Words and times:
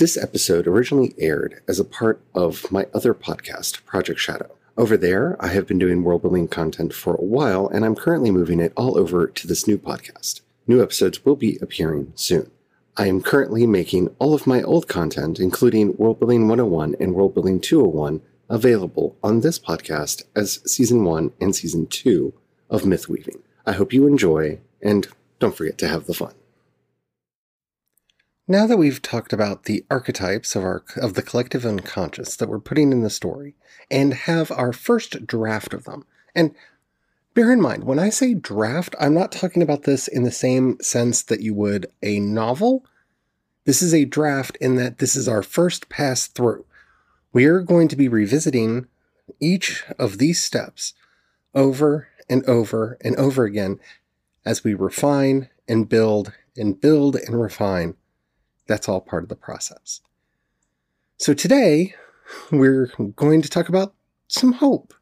This 0.00 0.16
episode 0.16 0.66
originally 0.66 1.14
aired 1.18 1.60
as 1.68 1.78
a 1.78 1.84
part 1.84 2.22
of 2.34 2.72
my 2.72 2.86
other 2.94 3.12
podcast, 3.12 3.84
Project 3.84 4.18
Shadow. 4.18 4.50
Over 4.74 4.96
there, 4.96 5.36
I 5.38 5.48
have 5.48 5.66
been 5.66 5.78
doing 5.78 6.02
world 6.02 6.22
building 6.22 6.48
content 6.48 6.94
for 6.94 7.16
a 7.16 7.22
while, 7.22 7.68
and 7.68 7.84
I'm 7.84 7.94
currently 7.94 8.30
moving 8.30 8.60
it 8.60 8.72
all 8.78 8.96
over 8.96 9.26
to 9.26 9.46
this 9.46 9.68
new 9.68 9.76
podcast. 9.76 10.40
New 10.66 10.82
episodes 10.82 11.22
will 11.26 11.36
be 11.36 11.58
appearing 11.60 12.14
soon. 12.14 12.50
I 12.96 13.08
am 13.08 13.20
currently 13.20 13.66
making 13.66 14.16
all 14.18 14.32
of 14.32 14.46
my 14.46 14.62
old 14.62 14.88
content, 14.88 15.38
including 15.38 15.94
World 15.98 16.18
Building 16.18 16.48
101 16.48 16.96
and 16.98 17.14
World 17.14 17.34
Building 17.34 17.60
201, 17.60 18.22
available 18.48 19.18
on 19.22 19.42
this 19.42 19.58
podcast 19.58 20.22
as 20.34 20.62
Season 20.64 21.04
1 21.04 21.32
and 21.42 21.54
Season 21.54 21.86
2 21.86 22.32
of 22.70 22.86
Myth 22.86 23.10
Weaving. 23.10 23.42
I 23.66 23.72
hope 23.72 23.92
you 23.92 24.06
enjoy, 24.06 24.60
and 24.80 25.08
don't 25.40 25.54
forget 25.54 25.76
to 25.76 25.88
have 25.88 26.06
the 26.06 26.14
fun. 26.14 26.32
Now 28.50 28.66
that 28.66 28.78
we've 28.78 29.00
talked 29.00 29.32
about 29.32 29.66
the 29.66 29.84
archetypes 29.88 30.56
of 30.56 30.64
our 30.64 30.82
of 30.96 31.14
the 31.14 31.22
collective 31.22 31.64
unconscious 31.64 32.34
that 32.34 32.48
we're 32.48 32.58
putting 32.58 32.90
in 32.90 33.02
the 33.02 33.08
story 33.08 33.54
and 33.88 34.12
have 34.12 34.50
our 34.50 34.72
first 34.72 35.24
draft 35.24 35.72
of 35.72 35.84
them. 35.84 36.04
And 36.34 36.56
bear 37.32 37.52
in 37.52 37.60
mind, 37.60 37.84
when 37.84 38.00
I 38.00 38.10
say 38.10 38.34
draft, 38.34 38.96
I'm 38.98 39.14
not 39.14 39.30
talking 39.30 39.62
about 39.62 39.84
this 39.84 40.08
in 40.08 40.24
the 40.24 40.32
same 40.32 40.78
sense 40.80 41.22
that 41.22 41.42
you 41.42 41.54
would 41.54 41.92
a 42.02 42.18
novel. 42.18 42.84
This 43.66 43.82
is 43.82 43.94
a 43.94 44.04
draft 44.04 44.56
in 44.56 44.74
that 44.74 44.98
this 44.98 45.14
is 45.14 45.28
our 45.28 45.44
first 45.44 45.88
pass 45.88 46.26
through. 46.26 46.64
We 47.32 47.44
are 47.44 47.60
going 47.60 47.86
to 47.86 47.96
be 47.96 48.08
revisiting 48.08 48.88
each 49.38 49.84
of 49.96 50.18
these 50.18 50.42
steps 50.42 50.92
over 51.54 52.08
and 52.28 52.44
over 52.46 52.98
and 53.00 53.14
over 53.14 53.44
again 53.44 53.78
as 54.44 54.64
we 54.64 54.74
refine 54.74 55.50
and 55.68 55.88
build 55.88 56.32
and 56.56 56.80
build 56.80 57.14
and 57.14 57.40
refine 57.40 57.94
that's 58.70 58.88
all 58.88 59.00
part 59.00 59.24
of 59.24 59.28
the 59.28 59.36
process. 59.36 60.00
So 61.18 61.34
today, 61.34 61.94
we're 62.52 62.92
going 63.16 63.42
to 63.42 63.48
talk 63.48 63.68
about 63.68 63.94
some 64.28 64.52
hope. 64.52 64.94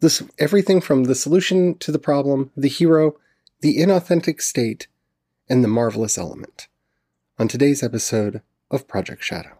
This 0.00 0.22
everything 0.38 0.80
from 0.80 1.04
the 1.04 1.14
solution 1.14 1.78
to 1.78 1.92
the 1.92 1.98
problem, 1.98 2.50
the 2.56 2.68
hero, 2.68 3.16
the 3.62 3.78
inauthentic 3.78 4.42
state, 4.42 4.86
and 5.48 5.64
the 5.64 5.68
marvelous 5.68 6.18
element. 6.18 6.68
On 7.38 7.48
today's 7.48 7.82
episode 7.82 8.42
of 8.70 8.86
Project 8.86 9.24
Shadow. 9.24 9.58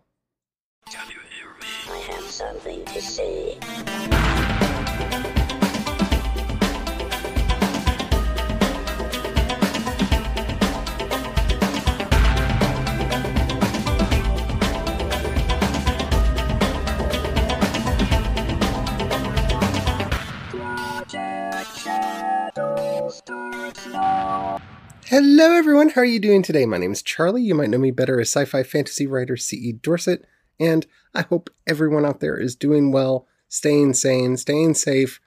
Hello, 25.10 25.50
everyone. 25.50 25.88
How 25.88 26.02
are 26.02 26.04
you 26.04 26.20
doing 26.20 26.40
today? 26.40 26.66
My 26.66 26.78
name 26.78 26.92
is 26.92 27.02
Charlie. 27.02 27.42
You 27.42 27.56
might 27.56 27.68
know 27.68 27.78
me 27.78 27.90
better 27.90 28.20
as 28.20 28.28
sci 28.28 28.44
fi 28.44 28.62
fantasy 28.62 29.08
writer 29.08 29.36
C.E. 29.36 29.72
Dorset, 29.72 30.24
and 30.60 30.86
I 31.12 31.22
hope 31.22 31.50
everyone 31.66 32.04
out 32.04 32.20
there 32.20 32.36
is 32.36 32.54
doing 32.54 32.92
well, 32.92 33.26
staying 33.48 33.94
sane, 33.94 34.36
staying 34.36 34.74
safe. 34.74 35.20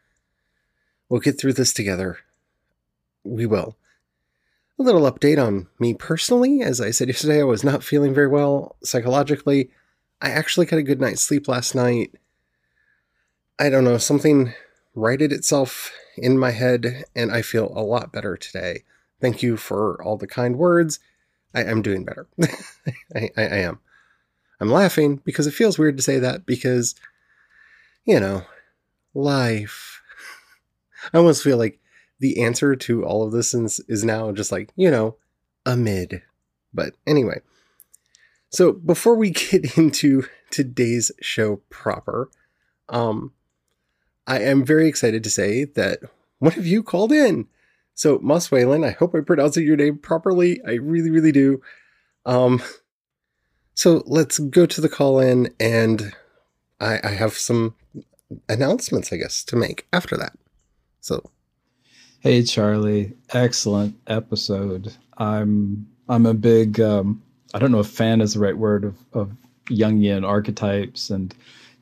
We'll 1.09 1.19
get 1.19 1.37
through 1.37 1.51
this 1.51 1.73
together. 1.73 2.19
We 3.25 3.45
will. 3.45 3.75
A 4.79 4.83
little 4.83 5.01
update 5.01 5.37
on 5.37 5.67
me 5.79 5.93
personally. 5.93 6.61
As 6.61 6.79
I 6.79 6.91
said 6.91 7.09
yesterday, 7.09 7.41
I 7.41 7.43
was 7.43 7.65
not 7.65 7.83
feeling 7.83 8.13
very 8.13 8.29
well 8.29 8.77
psychologically. 8.85 9.69
I 10.21 10.29
actually 10.29 10.65
got 10.65 10.79
a 10.79 10.83
good 10.83 11.01
night's 11.01 11.23
sleep 11.23 11.49
last 11.49 11.75
night. 11.75 12.15
I 13.59 13.69
don't 13.69 13.83
know, 13.83 13.97
something 13.97 14.53
righted 14.95 15.33
itself 15.33 15.91
in 16.15 16.39
my 16.39 16.51
head, 16.51 17.03
and 17.13 17.33
I 17.33 17.41
feel 17.41 17.73
a 17.75 17.83
lot 17.83 18.13
better 18.13 18.37
today. 18.37 18.85
Thank 19.23 19.41
you 19.41 19.55
for 19.55 20.03
all 20.03 20.17
the 20.17 20.27
kind 20.27 20.57
words. 20.57 20.99
I 21.55 21.63
am 21.63 21.81
doing 21.81 22.03
better. 22.03 22.27
I, 23.15 23.29
I, 23.37 23.41
I 23.41 23.57
am. 23.59 23.79
I'm 24.59 24.69
laughing 24.69 25.21
because 25.23 25.47
it 25.47 25.53
feels 25.53 25.79
weird 25.79 25.95
to 25.95 26.03
say 26.03 26.19
that 26.19 26.45
because, 26.45 26.93
you 28.03 28.19
know, 28.19 28.43
life. 29.13 30.01
I 31.13 31.19
almost 31.19 31.41
feel 31.41 31.55
like 31.55 31.79
the 32.19 32.43
answer 32.43 32.75
to 32.75 33.05
all 33.05 33.23
of 33.23 33.31
this 33.31 33.53
is, 33.53 33.79
is 33.87 34.03
now 34.03 34.33
just 34.33 34.51
like, 34.51 34.73
you 34.75 34.91
know, 34.91 35.15
amid. 35.65 36.21
But 36.73 36.93
anyway, 37.07 37.39
so 38.49 38.73
before 38.73 39.15
we 39.15 39.29
get 39.51 39.77
into 39.77 40.25
today's 40.51 41.13
show 41.21 41.61
proper, 41.69 42.29
um, 42.89 43.31
I 44.27 44.39
am 44.39 44.65
very 44.65 44.89
excited 44.89 45.23
to 45.23 45.29
say 45.29 45.63
that 45.63 45.99
one 46.39 46.59
of 46.59 46.67
you 46.67 46.83
called 46.83 47.13
in. 47.13 47.47
So, 47.95 48.19
Moss 48.21 48.51
I 48.51 48.91
hope 48.91 49.15
I 49.15 49.21
pronounced 49.21 49.57
your 49.57 49.77
name 49.77 49.97
properly. 49.97 50.61
I 50.65 50.73
really, 50.73 51.11
really 51.11 51.31
do. 51.31 51.61
Um, 52.25 52.61
so 53.75 54.03
let's 54.05 54.39
go 54.39 54.65
to 54.65 54.81
the 54.81 54.89
call 54.89 55.19
in, 55.19 55.53
and 55.59 56.13
I, 56.79 56.99
I 57.03 57.09
have 57.09 57.33
some 57.33 57.75
announcements, 58.49 59.11
I 59.11 59.17
guess, 59.17 59.43
to 59.45 59.55
make 59.55 59.87
after 59.93 60.17
that. 60.17 60.33
So, 61.01 61.29
hey 62.19 62.43
Charlie, 62.43 63.13
excellent 63.33 63.95
episode. 64.07 64.93
I'm 65.17 65.87
I'm 66.07 66.25
a 66.25 66.33
big 66.33 66.79
um, 66.79 67.21
I 67.53 67.59
don't 67.59 67.71
know 67.71 67.79
if 67.79 67.87
fan 67.87 68.21
is 68.21 68.33
the 68.33 68.39
right 68.39 68.57
word 68.57 68.85
of, 68.85 68.95
of 69.13 69.31
Jungian 69.65 70.27
archetypes 70.27 71.09
and 71.09 71.33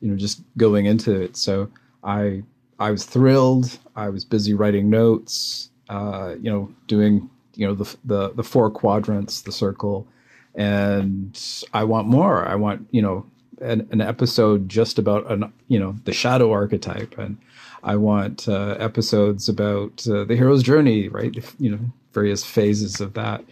you 0.02 0.10
know 0.10 0.18
just 0.18 0.42
going 0.58 0.86
into 0.86 1.20
it. 1.20 1.38
So 1.38 1.70
I 2.04 2.44
I 2.80 2.92
was 2.92 3.06
thrilled. 3.06 3.78
I 3.96 4.10
was 4.10 4.26
busy 4.26 4.54
writing 4.54 4.90
notes 4.90 5.70
uh, 5.91 6.35
you 6.41 6.50
know, 6.50 6.72
doing 6.88 7.29
you 7.56 7.68
know 7.68 7.75
the 7.75 7.96
the 8.06 8.34
the 8.34 8.44
four 8.44 8.72
quadrants, 8.72 9.41
the 9.41 9.52
circle, 9.52 10.07
and 10.56 11.38
I 11.74 11.84
want 11.84 12.07
more. 12.07 12.47
I 12.47 12.56
want 12.56 12.88
you 12.91 13.02
know 13.02 13.25
an, 13.59 13.88
an 13.91 14.00
episode 14.00 14.69
just 14.69 14.97
about 14.97 15.29
an 15.29 15.52
you 15.68 15.78
know 15.78 15.97
the 16.06 16.13
shadow 16.13 16.52
archetype, 16.53 17.18
and 17.18 17.38
I 17.84 17.97
want 17.97 18.47
uh, 18.47 18.78
episodes 18.79 19.50
about 19.50 20.07
uh, 20.07 20.24
the 20.24 20.38
hero's 20.38 20.63
journey, 20.63 21.09
right? 21.09 21.35
You 21.59 21.72
know, 21.72 21.79
various 22.13 22.46
phases 22.46 23.02
of 23.02 23.13
that. 23.16 23.44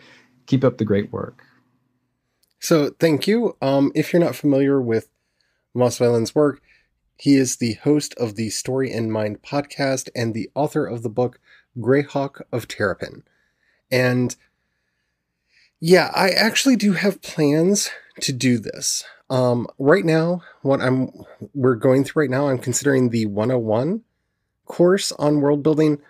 Keep 0.45 0.63
up 0.63 0.77
the 0.77 0.85
great 0.85 1.11
work. 1.11 1.43
So 2.61 2.91
thank 3.01 3.27
you. 3.27 3.57
Um, 3.61 3.91
if 3.95 4.13
you're 4.13 4.21
not 4.21 4.35
familiar 4.35 4.81
with 4.81 5.09
Moss 5.73 5.99
Whalen's 5.99 6.33
work, 6.33 6.61
he 7.17 7.35
is 7.35 7.57
the 7.57 7.73
host 7.73 8.13
of 8.15 8.35
the 8.35 8.49
Story 8.49 8.91
in 8.91 9.11
Mind 9.11 9.41
podcast 9.41 10.07
and 10.15 10.33
the 10.33 10.49
author 10.55 10.85
of 10.85 11.03
the 11.03 11.09
book 11.09 11.37
Greyhawk 11.79 12.41
of 12.51 12.67
Terrapin. 12.67 13.23
And 13.91 14.35
yeah, 15.79 16.11
I 16.13 16.29
actually 16.29 16.75
do 16.75 16.93
have 16.93 17.21
plans 17.21 17.89
to 18.21 18.33
do 18.33 18.57
this. 18.59 19.03
Um, 19.29 19.67
right 19.77 20.03
now, 20.03 20.41
what 20.61 20.81
I'm 20.81 21.11
we're 21.53 21.75
going 21.75 22.03
through 22.03 22.23
right 22.23 22.29
now, 22.29 22.49
I'm 22.49 22.57
considering 22.57 23.09
the 23.09 23.25
101 23.27 24.01
course 24.65 25.11
on 25.13 25.41
world 25.41 25.63
building, 25.63 26.01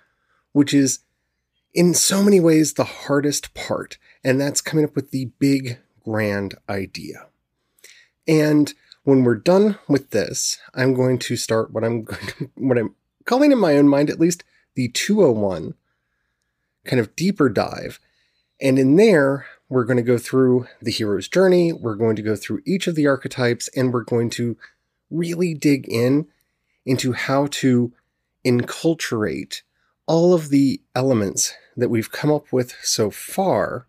which 0.54 0.74
is 0.74 1.00
in 1.74 1.94
so 1.94 2.24
many 2.24 2.40
ways 2.40 2.74
the 2.74 2.84
hardest 2.84 3.54
part, 3.54 3.98
and 4.24 4.40
that's 4.40 4.62
coming 4.62 4.86
up 4.86 4.96
with 4.96 5.12
the 5.12 5.26
big 5.40 5.80
grand 6.04 6.56
idea. 6.68 7.28
And 8.28 8.74
when 9.04 9.24
we're 9.24 9.36
done 9.36 9.78
with 9.88 10.12
this, 10.12 10.58
I'm 10.74 10.94
going 10.94 11.20
to 11.20 11.36
start 11.36 11.72
what 11.72 11.84
I'm 11.84 12.06
what 12.56 12.78
I'm 12.78 12.96
calling 13.26 13.52
in 13.52 13.60
my 13.60 13.78
own 13.78 13.88
mind 13.88 14.10
at 14.10 14.20
least 14.20 14.44
the 14.80 14.88
201 14.88 15.74
kind 16.86 17.02
of 17.02 17.14
deeper 17.18 17.50
dive. 17.50 18.00
And 18.62 18.80
in 18.80 18.96
there, 18.96 19.46
we're 19.68 19.84
going 19.84 19.98
to 19.98 20.04
go 20.04 20.18
through 20.18 20.68
the 20.82 20.90
hero's 20.90 21.28
journey, 21.28 21.74
we're 21.74 21.96
going 21.96 22.16
to 22.16 22.22
go 22.22 22.38
through 22.38 22.62
each 22.66 22.88
of 22.88 22.96
the 22.96 23.06
archetypes, 23.06 23.68
and 23.76 23.92
we're 23.92 24.06
going 24.06 24.30
to 24.32 24.56
really 25.12 25.54
dig 25.54 25.86
in 25.90 26.28
into 26.86 27.12
how 27.12 27.48
to 27.48 27.92
enculturate 28.46 29.64
all 30.06 30.34
of 30.34 30.48
the 30.48 30.82
elements 30.96 31.54
that 31.76 31.90
we've 31.90 32.14
come 32.14 32.32
up 32.32 32.54
with 32.54 32.74
so 32.82 33.12
far 33.12 33.86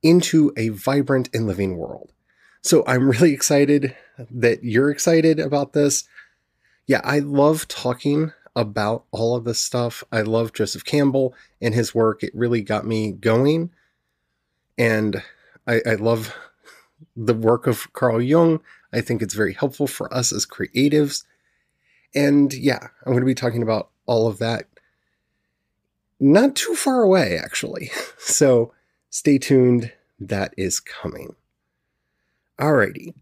into 0.00 0.52
a 0.56 0.68
vibrant 0.68 1.28
and 1.34 1.48
living 1.48 1.76
world. 1.76 2.12
So 2.62 2.84
I'm 2.86 3.10
really 3.10 3.32
excited 3.32 3.96
that 4.30 4.62
you're 4.62 4.92
excited 4.92 5.40
about 5.40 5.72
this. 5.72 6.04
Yeah, 6.86 7.00
I 7.02 7.18
love 7.18 7.66
talking 7.66 8.32
about 8.56 9.04
all 9.10 9.36
of 9.36 9.44
this 9.44 9.58
stuff. 9.58 10.02
I 10.10 10.22
love 10.22 10.52
Joseph 10.52 10.84
Campbell 10.84 11.34
and 11.60 11.74
his 11.74 11.94
work. 11.94 12.22
It 12.22 12.34
really 12.34 12.62
got 12.62 12.86
me 12.86 13.12
going. 13.12 13.70
And 14.76 15.22
I, 15.66 15.80
I 15.86 15.94
love 15.94 16.34
the 17.16 17.34
work 17.34 17.66
of 17.66 17.92
Carl 17.92 18.20
Jung. 18.20 18.60
I 18.92 19.00
think 19.00 19.22
it's 19.22 19.34
very 19.34 19.54
helpful 19.54 19.86
for 19.86 20.12
us 20.12 20.32
as 20.32 20.46
creatives. 20.46 21.24
And 22.14 22.52
yeah, 22.52 22.88
I'm 23.06 23.12
going 23.12 23.20
to 23.20 23.26
be 23.26 23.34
talking 23.34 23.62
about 23.62 23.90
all 24.06 24.26
of 24.26 24.38
that 24.38 24.66
not 26.20 26.54
too 26.54 26.74
far 26.74 27.02
away, 27.02 27.38
actually. 27.38 27.90
So 28.22 28.72
stay 29.08 29.38
tuned. 29.38 29.92
That 30.20 30.54
is 30.56 30.78
coming. 30.78 31.34
Alrighty. 32.60 33.14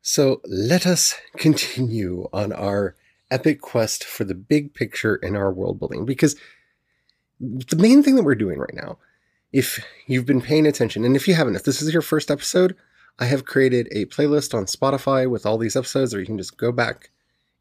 So 0.00 0.40
let 0.46 0.86
us 0.86 1.16
continue 1.36 2.28
on 2.32 2.52
our 2.52 2.94
epic 3.30 3.60
quest 3.60 4.04
for 4.04 4.24
the 4.24 4.34
big 4.34 4.74
picture 4.74 5.16
in 5.16 5.36
our 5.36 5.52
world 5.52 5.78
building 5.78 6.04
because 6.04 6.36
the 7.40 7.76
main 7.76 8.02
thing 8.02 8.16
that 8.16 8.24
we're 8.24 8.34
doing 8.34 8.58
right 8.58 8.74
now, 8.74 8.98
if 9.52 9.84
you've 10.06 10.26
been 10.26 10.40
paying 10.40 10.66
attention, 10.66 11.04
and 11.04 11.16
if 11.16 11.28
you 11.28 11.34
haven't, 11.34 11.56
if 11.56 11.64
this 11.64 11.80
is 11.80 11.92
your 11.92 12.02
first 12.02 12.30
episode, 12.30 12.76
I 13.18 13.26
have 13.26 13.44
created 13.44 13.88
a 13.90 14.06
playlist 14.06 14.54
on 14.54 14.66
Spotify 14.66 15.28
with 15.28 15.46
all 15.46 15.58
these 15.58 15.76
episodes, 15.76 16.14
or 16.14 16.20
you 16.20 16.26
can 16.26 16.38
just 16.38 16.56
go 16.56 16.72
back 16.72 17.10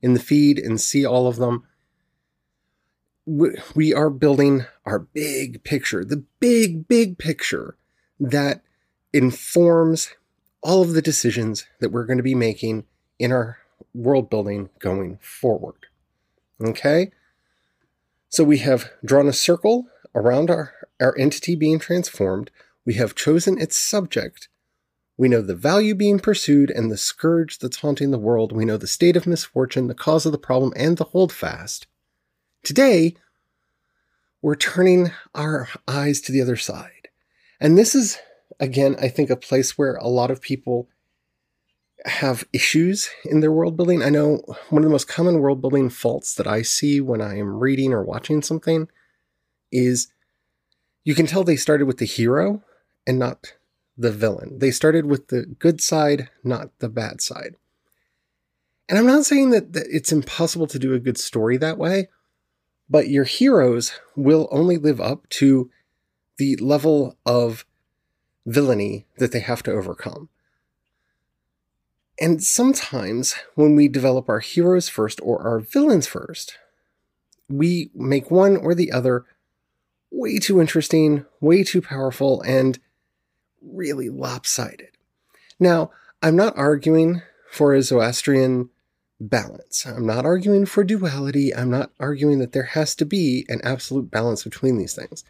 in 0.02 0.14
the 0.14 0.20
feed 0.20 0.60
and 0.60 0.80
see 0.80 1.06
all 1.06 1.28
of 1.28 1.38
them. 1.38 1.64
We 3.76 3.94
are 3.94 4.10
building 4.10 4.66
our 4.86 5.00
big 5.00 5.64
picture, 5.64 6.06
the 6.06 6.24
big, 6.40 6.88
big 6.88 7.18
picture 7.18 7.76
that 8.20 8.62
informs 9.12 10.14
all 10.62 10.82
of 10.82 10.94
the 10.94 11.02
decisions 11.02 11.66
that 11.80 11.92
we're 11.92 12.06
going 12.06 12.18
to 12.18 12.24
be 12.24 12.36
making 12.36 12.86
in 13.20 13.32
our 13.32 13.58
world 13.94 14.30
building 14.30 14.70
going 14.80 15.20
forward. 15.22 15.88
Okay? 16.62 17.12
So 18.30 18.44
we 18.44 18.60
have 18.60 18.92
drawn 19.04 19.28
a 19.28 19.34
circle 19.34 19.88
around 20.14 20.50
our, 20.50 20.74
our 21.00 21.18
entity 21.18 21.56
being 21.56 21.80
transformed. 21.80 22.52
We 22.86 22.96
have 22.96 23.16
chosen 23.16 23.60
its 23.60 23.78
subject. 23.78 24.50
We 25.18 25.30
know 25.30 25.42
the 25.42 25.56
value 25.56 25.96
being 25.96 26.20
pursued 26.20 26.70
and 26.70 26.92
the 26.92 26.98
scourge 26.98 27.60
that's 27.60 27.78
haunting 27.78 28.12
the 28.12 28.20
world. 28.20 28.52
We 28.52 28.66
know 28.66 28.78
the 28.78 28.88
state 28.88 29.16
of 29.16 29.26
misfortune, 29.26 29.88
the 29.88 29.96
cause 29.96 30.26
of 30.26 30.32
the 30.32 30.38
problem, 30.38 30.74
and 30.76 30.98
the 30.98 31.06
holdfast. 31.06 31.88
Today, 32.64 33.16
we're 34.42 34.56
turning 34.56 35.12
our 35.34 35.70
eyes 35.88 36.22
to 36.22 36.32
the 36.32 36.42
other 36.42 36.58
side. 36.58 37.10
And 37.60 37.78
this 37.78 37.96
is, 37.96 38.20
again, 38.60 38.96
I 39.00 39.08
think 39.08 39.30
a 39.30 39.36
place 39.36 39.78
where 39.78 39.96
a 39.96 40.08
lot 40.08 40.30
of 40.30 40.42
people 40.42 40.88
have 42.06 42.48
issues 42.54 43.10
in 43.26 43.40
their 43.40 43.52
world 43.52 43.76
building. 43.76 44.04
I 44.04 44.10
know 44.10 44.42
one 44.70 44.84
of 44.84 44.90
the 44.90 44.92
most 44.92 45.08
common 45.08 45.40
world 45.40 45.62
building 45.62 45.90
faults 45.90 46.36
that 46.36 46.48
I 46.48 46.62
see 46.62 47.02
when 47.02 47.22
I 47.22 47.38
am 47.38 47.60
reading 47.60 47.94
or 47.94 48.04
watching 48.04 48.42
something 48.42 48.88
is 49.72 50.08
you 51.04 51.16
can 51.16 51.26
tell 51.26 51.44
they 51.44 51.56
started 51.56 51.86
with 51.86 51.98
the 51.98 52.06
hero 52.06 52.64
and 53.06 53.18
not 53.18 53.54
the 53.98 54.12
villain. 54.12 54.60
They 54.60 54.72
started 54.72 55.06
with 55.06 55.28
the 55.28 55.46
good 55.60 55.82
side, 55.82 56.30
not 56.44 56.70
the 56.80 56.90
bad 56.90 57.22
side. 57.22 57.56
And 58.88 58.98
I'm 58.98 59.08
not 59.08 59.26
saying 59.26 59.50
that, 59.50 59.74
that 59.74 59.88
it's 59.90 60.12
impossible 60.12 60.68
to 60.68 60.80
do 60.80 60.94
a 60.94 61.00
good 61.00 61.18
story 61.18 61.58
that 61.58 61.78
way, 61.78 62.10
but 62.90 63.10
your 63.10 63.26
heroes 63.26 64.00
will 64.16 64.48
only 64.52 64.78
live 64.78 65.02
up 65.02 65.28
to 65.30 65.70
the 66.38 66.56
level 66.58 67.18
of 67.26 67.66
villainy 68.46 69.06
that 69.18 69.32
they 69.32 69.40
have 69.40 69.64
to 69.64 69.72
overcome. 69.72 70.30
And 72.20 72.44
sometimes 72.44 73.36
when 73.56 73.76
we 73.76 73.88
develop 73.88 74.28
our 74.28 74.40
heroes 74.40 74.90
first 74.90 75.20
or 75.22 75.42
our 75.42 75.60
villains 75.60 76.08
first, 76.08 76.58
we 77.48 77.92
make 77.94 78.32
one 78.32 78.58
or 78.58 78.74
the 78.74 78.92
other 78.92 79.26
way 80.12 80.40
too 80.40 80.60
interesting, 80.60 81.26
way 81.40 81.64
too 81.64 81.82
powerful, 81.82 82.42
and 82.42 82.80
really 83.62 84.10
lopsided. 84.10 84.90
Now, 85.60 85.92
I'm 86.22 86.36
not 86.36 86.58
arguing 86.58 87.22
for 87.52 87.74
a 87.74 87.82
Zoroastrian 87.82 88.70
balance. 89.20 89.86
I'm 89.86 90.06
not 90.06 90.26
arguing 90.26 90.66
for 90.66 90.84
duality. 90.84 91.54
I'm 91.54 91.70
not 91.70 91.92
arguing 92.00 92.40
that 92.40 92.52
there 92.52 92.64
has 92.64 92.96
to 92.96 93.06
be 93.06 93.46
an 93.50 93.62
absolute 93.64 94.12
balance 94.12 94.44
between 94.44 94.78
these 94.78 94.94
things. 94.94 95.24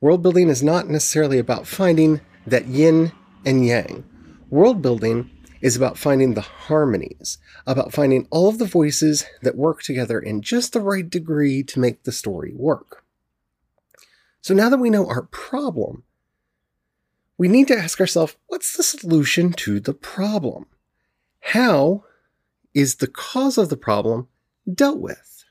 World 0.00 0.22
building 0.22 0.48
is 0.48 0.62
not 0.62 0.88
necessarily 0.88 1.38
about 1.38 1.66
finding 1.66 2.20
that 2.46 2.66
yin 2.66 3.12
and 3.44 3.66
yang. 3.66 4.04
World 4.50 4.80
building 4.80 5.30
is 5.60 5.76
about 5.76 5.98
finding 5.98 6.34
the 6.34 6.40
harmonies, 6.40 7.38
about 7.66 7.92
finding 7.92 8.26
all 8.30 8.48
of 8.48 8.58
the 8.58 8.64
voices 8.64 9.26
that 9.42 9.56
work 9.56 9.82
together 9.82 10.18
in 10.18 10.40
just 10.40 10.72
the 10.72 10.80
right 10.80 11.08
degree 11.08 11.62
to 11.64 11.80
make 11.80 12.02
the 12.02 12.12
story 12.12 12.52
work. 12.54 13.04
So 14.40 14.54
now 14.54 14.68
that 14.68 14.78
we 14.78 14.90
know 14.90 15.06
our 15.08 15.22
problem, 15.22 16.04
we 17.36 17.48
need 17.48 17.68
to 17.68 17.78
ask 17.78 18.00
ourselves 18.00 18.36
what's 18.46 18.76
the 18.76 18.82
solution 18.82 19.52
to 19.54 19.80
the 19.80 19.94
problem? 19.94 20.66
How 21.40 22.04
is 22.74 22.96
the 22.96 23.06
cause 23.06 23.58
of 23.58 23.68
the 23.68 23.76
problem 23.76 24.28
dealt 24.72 24.98
with? 24.98 25.44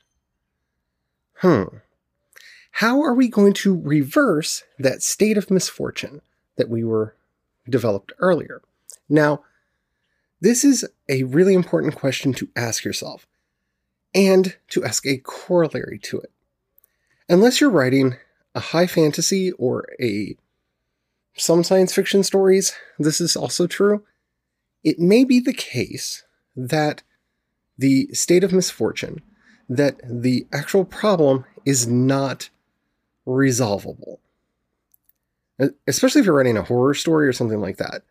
Hmm. 1.34 1.64
How 2.72 3.02
are 3.02 3.14
we 3.14 3.28
going 3.28 3.54
to 3.54 3.78
reverse 3.78 4.64
that 4.78 5.02
state 5.02 5.36
of 5.36 5.50
misfortune 5.50 6.20
that 6.56 6.68
we 6.68 6.84
were 6.84 7.14
developed 7.68 8.12
earlier? 8.18 8.62
Now, 9.08 9.42
this 10.40 10.64
is 10.64 10.86
a 11.08 11.24
really 11.24 11.54
important 11.54 11.96
question 11.96 12.32
to 12.34 12.48
ask 12.54 12.84
yourself 12.84 13.26
and 14.14 14.56
to 14.68 14.84
ask 14.84 15.06
a 15.06 15.18
corollary 15.18 15.98
to 16.04 16.20
it. 16.20 16.30
Unless 17.28 17.60
you're 17.60 17.70
writing 17.70 18.16
a 18.54 18.60
high 18.60 18.86
fantasy 18.86 19.52
or 19.52 19.86
a 20.00 20.36
some 21.36 21.62
science 21.62 21.94
fiction 21.94 22.22
stories, 22.22 22.74
this 22.98 23.20
is 23.20 23.36
also 23.36 23.66
true. 23.66 24.02
It 24.82 24.98
may 24.98 25.24
be 25.24 25.38
the 25.38 25.52
case 25.52 26.24
that 26.56 27.02
the 27.76 28.08
state 28.12 28.42
of 28.42 28.52
misfortune, 28.52 29.22
that 29.68 30.00
the 30.04 30.46
actual 30.52 30.84
problem 30.84 31.44
is 31.64 31.86
not 31.86 32.50
resolvable. 33.24 34.20
Especially 35.86 36.20
if 36.20 36.26
you're 36.26 36.34
writing 36.34 36.56
a 36.56 36.62
horror 36.62 36.94
story 36.94 37.28
or 37.28 37.32
something 37.32 37.60
like 37.60 37.76
that. 37.76 38.02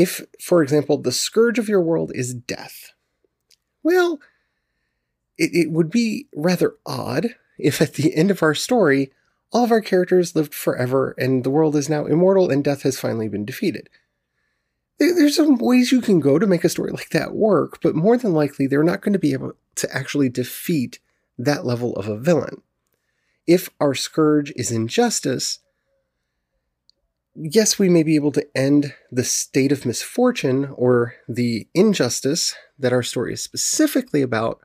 If, 0.00 0.24
for 0.40 0.62
example, 0.62 0.96
the 0.96 1.12
scourge 1.12 1.58
of 1.58 1.68
your 1.68 1.82
world 1.82 2.10
is 2.14 2.32
death, 2.32 2.92
well, 3.82 4.18
it, 5.36 5.50
it 5.52 5.70
would 5.70 5.90
be 5.90 6.26
rather 6.34 6.76
odd 6.86 7.34
if 7.58 7.82
at 7.82 7.92
the 7.92 8.14
end 8.16 8.30
of 8.30 8.42
our 8.42 8.54
story, 8.54 9.12
all 9.52 9.64
of 9.64 9.70
our 9.70 9.82
characters 9.82 10.34
lived 10.34 10.54
forever 10.54 11.14
and 11.18 11.44
the 11.44 11.50
world 11.50 11.76
is 11.76 11.90
now 11.90 12.06
immortal 12.06 12.50
and 12.50 12.64
death 12.64 12.80
has 12.80 12.98
finally 12.98 13.28
been 13.28 13.44
defeated. 13.44 13.90
There's 14.98 15.36
some 15.36 15.56
ways 15.56 15.92
you 15.92 16.00
can 16.00 16.18
go 16.18 16.38
to 16.38 16.46
make 16.46 16.64
a 16.64 16.70
story 16.70 16.92
like 16.92 17.10
that 17.10 17.34
work, 17.34 17.82
but 17.82 17.94
more 17.94 18.16
than 18.16 18.32
likely, 18.32 18.66
they're 18.66 18.82
not 18.82 19.02
going 19.02 19.12
to 19.12 19.18
be 19.18 19.34
able 19.34 19.52
to 19.74 19.94
actually 19.94 20.30
defeat 20.30 20.98
that 21.36 21.66
level 21.66 21.94
of 21.96 22.08
a 22.08 22.18
villain. 22.18 22.62
If 23.46 23.68
our 23.78 23.94
scourge 23.94 24.50
is 24.56 24.70
injustice, 24.70 25.58
yes, 27.34 27.78
we 27.78 27.88
may 27.88 28.02
be 28.02 28.14
able 28.14 28.32
to 28.32 28.46
end 28.56 28.94
the 29.10 29.24
state 29.24 29.72
of 29.72 29.86
misfortune 29.86 30.72
or 30.74 31.14
the 31.28 31.68
injustice 31.74 32.54
that 32.78 32.92
our 32.92 33.02
story 33.02 33.34
is 33.34 33.42
specifically 33.42 34.22
about, 34.22 34.60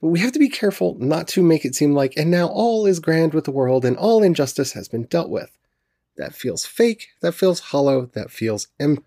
but 0.00 0.08
we 0.08 0.20
have 0.20 0.32
to 0.32 0.38
be 0.38 0.48
careful 0.48 0.96
not 0.98 1.28
to 1.28 1.42
make 1.42 1.64
it 1.64 1.74
seem 1.74 1.94
like, 1.94 2.16
and 2.16 2.30
now 2.30 2.46
all 2.46 2.86
is 2.86 3.00
grand 3.00 3.34
with 3.34 3.44
the 3.44 3.50
world 3.50 3.84
and 3.84 3.96
all 3.96 4.22
injustice 4.22 4.72
has 4.72 4.88
been 4.88 5.04
dealt 5.04 5.28
with. 5.28 5.56
That 6.16 6.34
feels 6.34 6.66
fake, 6.66 7.08
that 7.20 7.32
feels 7.32 7.60
hollow, 7.60 8.06
that 8.14 8.30
feels 8.30 8.68
empty. 8.78 9.04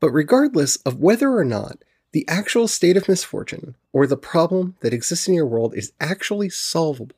But 0.00 0.10
regardless 0.10 0.76
of 0.76 1.00
whether 1.00 1.36
or 1.36 1.44
not 1.44 1.78
the 2.12 2.24
actual 2.28 2.68
state 2.68 2.96
of 2.96 3.08
misfortune 3.08 3.74
or 3.92 4.06
the 4.06 4.16
problem 4.16 4.76
that 4.80 4.94
exists 4.94 5.28
in 5.28 5.34
your 5.34 5.46
world 5.46 5.74
is 5.74 5.92
actually 6.00 6.48
solvable, 6.50 7.16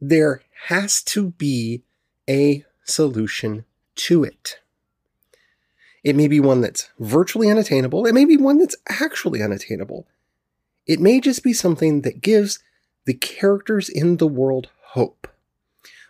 there 0.00 0.42
has 0.68 1.02
to 1.02 1.30
be 1.32 1.82
a 2.28 2.64
solution 2.84 3.64
to 3.96 4.24
it. 4.24 4.60
It 6.02 6.14
may 6.14 6.28
be 6.28 6.40
one 6.40 6.60
that's 6.60 6.90
virtually 6.98 7.50
unattainable. 7.50 8.06
It 8.06 8.12
may 8.12 8.24
be 8.24 8.36
one 8.36 8.58
that's 8.58 8.76
actually 8.88 9.42
unattainable. 9.42 10.06
It 10.86 11.00
may 11.00 11.18
just 11.18 11.42
be 11.42 11.54
something 11.54 12.02
that 12.02 12.20
gives 12.20 12.58
the 13.06 13.14
characters 13.14 13.88
in 13.88 14.18
the 14.18 14.26
world 14.26 14.68
hope. 14.88 15.28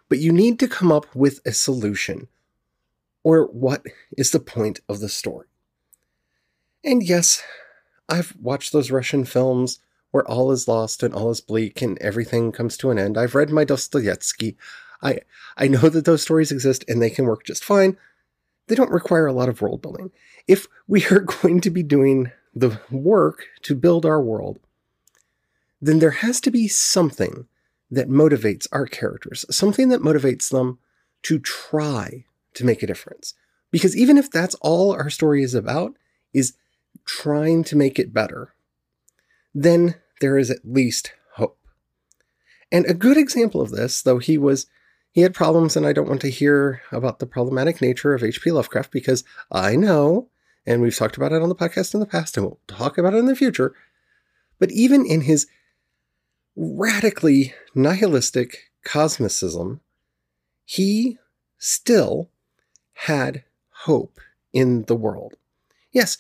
But 0.09 0.19
you 0.19 0.33
need 0.33 0.59
to 0.59 0.69
come 0.69 0.91
up 0.91 1.07
with 1.15 1.41
a 1.47 1.53
solution. 1.53 2.29
Or 3.23 3.47
what 3.47 3.83
is 4.19 4.33
the 4.33 4.41
point 4.41 4.81
of 4.89 5.01
the 5.01 5.09
story? 5.09 5.47
And 6.83 7.03
yes, 7.03 7.43
I've 8.09 8.35
watched 8.41 8.73
those 8.73 8.91
Russian 8.91 9.25
films 9.25 9.81
where 10.11 10.29
all 10.29 10.53
is 10.53 10.69
lost 10.69 11.03
and 11.03 11.15
all 11.15 11.31
is 11.31 11.41
bleak 11.41 11.81
and 11.81 11.99
everything 12.01 12.53
comes 12.53 12.77
to 12.77 12.91
an 12.91 12.99
end. 12.99 13.17
I've 13.17 13.35
read 13.35 13.51
my 13.51 13.65
Dostoevsky. 13.65 14.57
I 15.05 15.21
I 15.57 15.69
know 15.69 15.89
that 15.89 16.05
those 16.05 16.23
stories 16.23 16.51
exist 16.51 16.85
and 16.89 17.01
they 17.01 17.11
can 17.11 17.27
work 17.27 17.45
just 17.45 17.63
fine. 17.63 17.97
They 18.67 18.75
don't 18.75 18.91
require 18.91 19.27
a 19.27 19.33
lot 19.33 19.49
of 19.49 19.61
world 19.61 19.83
building. 19.83 20.11
If 20.49 20.67
we 20.89 21.05
are 21.07 21.21
going 21.43 21.61
to 21.61 21.71
be 21.71 21.83
doing 21.83 22.33
the 22.55 22.81
work 22.91 23.47
to 23.63 23.75
build 23.75 24.07
our 24.07 24.23
world, 24.23 24.59
then 25.81 25.99
there 25.99 26.11
has 26.11 26.41
to 26.41 26.51
be 26.51 26.67
something 26.67 27.47
that 27.91 28.09
motivates 28.09 28.67
our 28.73 28.87
characters, 28.87 29.45
something 29.51 29.89
that 29.91 30.01
motivates 30.01 30.51
them 30.51 30.79
to 31.23 31.39
try 31.39 32.25
to 32.55 32.65
make 32.65 32.83
a 32.83 32.87
difference. 32.87 33.35
Because 33.71 33.97
even 33.97 34.17
if 34.17 34.31
that's 34.31 34.55
all 34.57 34.93
our 34.93 35.11
story 35.11 35.43
is 35.43 35.55
about, 35.55 35.95
is 36.33 36.55
trying 37.05 37.65
to 37.65 37.77
make 37.77 37.99
it 37.99 38.15
better, 38.15 38.55
then 39.55 39.97
there 40.21 40.39
is 40.39 40.51
at 40.51 40.65
least 40.65 41.13
hope. 41.35 41.59
And 42.73 42.87
a 42.87 42.95
good 42.95 43.17
example 43.17 43.61
of 43.61 43.71
this, 43.71 44.01
though 44.01 44.19
he 44.19 44.39
was 44.39 44.67
he 45.15 45.21
had 45.21 45.33
problems, 45.33 45.77
and 45.77 45.87
I 45.87 45.93
don't 45.93 46.09
want 46.09 46.21
to 46.23 46.29
hear 46.29 46.83
about 46.91 47.21
the 47.21 47.27
problematic 47.27 47.81
nature 47.81 48.15
of 48.15 48.25
H.P. 48.25 48.51
Lovecraft 48.51 48.91
because 48.91 49.23
I 49.53 49.77
know, 49.77 50.29
and 50.67 50.83
we've 50.83 50.97
talked 50.97 51.17
about 51.17 51.31
it 51.31 51.41
on 51.41 51.49
the 51.49 51.55
podcast 51.55 51.95
in 51.95 52.01
the 52.01 52.07
past, 52.07 52.37
and 52.37 52.45
we'll 52.45 52.59
talk 52.67 52.99
about 52.99 53.15
it 53.15 53.19
in 53.19 53.27
the 53.27 53.37
future. 53.37 53.77
But 54.59 54.73
even 54.73 55.07
in 55.07 55.21
his 55.21 55.47
radically 56.57 57.55
nihilistic 57.77 58.73
cosmicism, 58.85 59.79
he 60.65 61.19
still 61.59 62.31
had 62.95 63.45
hope 63.85 64.19
in 64.53 64.83
the 64.87 64.97
world. 64.97 65.35
Yes, 65.93 66.19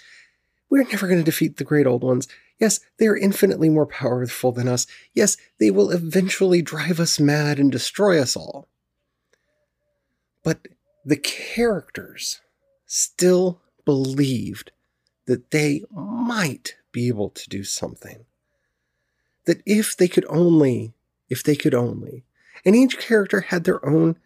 we're 0.70 0.84
never 0.84 1.08
going 1.08 1.18
to 1.18 1.24
defeat 1.24 1.56
the 1.56 1.64
great 1.64 1.88
old 1.88 2.04
ones. 2.04 2.28
Yes, 2.60 2.78
they 2.98 3.08
are 3.08 3.16
infinitely 3.16 3.70
more 3.70 3.86
powerful 3.86 4.52
than 4.52 4.68
us. 4.68 4.86
Yes, 5.14 5.36
they 5.58 5.72
will 5.72 5.90
eventually 5.90 6.62
drive 6.62 7.00
us 7.00 7.18
mad 7.18 7.58
and 7.58 7.72
destroy 7.72 8.20
us 8.20 8.36
all. 8.36 8.68
But 10.44 10.68
the 11.04 11.16
characters 11.16 12.40
still 12.86 13.60
believed 13.84 14.70
that 15.26 15.50
they 15.50 15.82
might 15.90 16.76
be 16.92 17.08
able 17.08 17.30
to 17.30 17.48
do 17.48 17.64
something. 17.64 18.24
That 19.46 19.62
if 19.66 19.96
they 19.96 20.08
could 20.08 20.26
only, 20.28 20.94
if 21.28 21.42
they 21.42 21.56
could 21.56 21.74
only, 21.74 22.24
and 22.64 22.76
each 22.76 22.98
character 22.98 23.40
had 23.40 23.64
their 23.64 23.84
own 23.84 24.16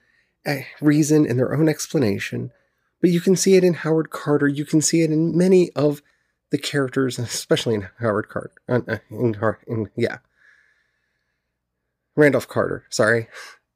uh, 0.46 0.58
reason 0.80 1.26
and 1.26 1.38
their 1.38 1.54
own 1.54 1.68
explanation, 1.68 2.52
but 3.00 3.10
you 3.10 3.20
can 3.20 3.37
see 3.37 3.54
it 3.54 3.64
in 3.64 3.75
Howard 3.75 4.10
Carter. 4.10 4.48
You 4.48 4.64
can 4.64 4.80
see 4.80 5.02
it 5.02 5.10
in 5.10 5.37
many 5.37 5.70
of 5.72 6.02
the 6.50 6.58
characters, 6.58 7.18
especially 7.18 7.75
in 7.75 7.88
Howard 8.00 8.28
Carter. 8.28 8.52
Uh, 8.68 8.80
uh 8.88 8.98
in, 9.10 9.37
in, 9.66 9.90
yeah. 9.96 10.18
Randolph 12.16 12.48
Carter, 12.48 12.84
sorry. 12.90 13.28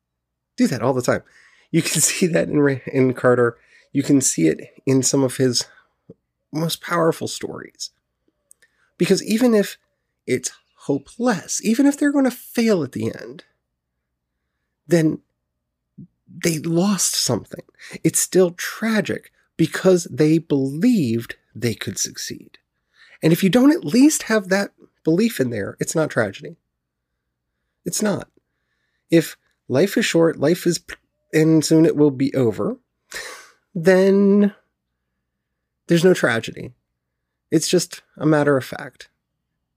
Do 0.57 0.67
that 0.67 0.83
all 0.83 0.93
the 0.93 1.03
time. 1.03 1.23
You 1.73 1.83
can 1.83 2.01
see 2.01 2.29
that 2.29 2.49
in 2.49 2.81
in 2.87 3.15
Carter. 3.15 3.59
You 3.91 4.05
can 4.05 4.21
see 4.21 4.47
it 4.47 4.73
in 4.87 5.03
some 5.03 5.25
of 5.25 5.37
his 5.37 5.67
most 6.53 6.81
powerful 6.81 7.27
stories. 7.27 7.91
Because 8.97 9.23
even 9.25 9.55
if 9.55 9.79
it's 10.27 10.53
hopeless, 10.83 11.65
even 11.65 11.87
if 11.87 11.99
they're 11.99 12.13
going 12.13 12.25
to 12.25 12.31
fail 12.31 12.85
at 12.85 12.93
the 12.93 13.07
end, 13.07 13.45
then 14.87 15.19
they 16.29 16.59
lost 16.59 17.15
something. 17.15 17.65
It's 18.05 18.21
still 18.21 18.53
tragic 18.53 19.33
because 19.57 20.05
they 20.05 20.39
believed 20.39 21.37
they 21.55 21.75
could 21.75 21.99
succeed. 21.99 22.59
And 23.23 23.33
if 23.33 23.43
you 23.43 23.51
don't 23.51 23.73
at 23.73 23.85
least 23.85 24.25
have 24.25 24.49
that 24.49 24.73
belief 25.05 25.41
in 25.41 25.51
there, 25.51 25.77
it's 25.79 25.95
not 25.95 26.11
tragedy. 26.11 26.57
It's 27.85 28.03
not. 28.03 28.29
If 29.11 29.37
life 29.69 29.97
is 29.97 30.07
short, 30.07 30.39
life 30.39 30.67
is 30.67 30.81
and 31.33 31.65
soon 31.65 31.87
it 31.87 31.97
will 31.97 32.11
be 32.11 32.35
over, 32.35 32.77
then 33.75 34.55
there's 35.87 36.05
no 36.05 36.15
tragedy. 36.15 36.73
It's 37.51 37.69
just 37.69 38.03
a 38.17 38.27
matter 38.27 38.57
of 38.57 38.65
fact. 38.65 39.09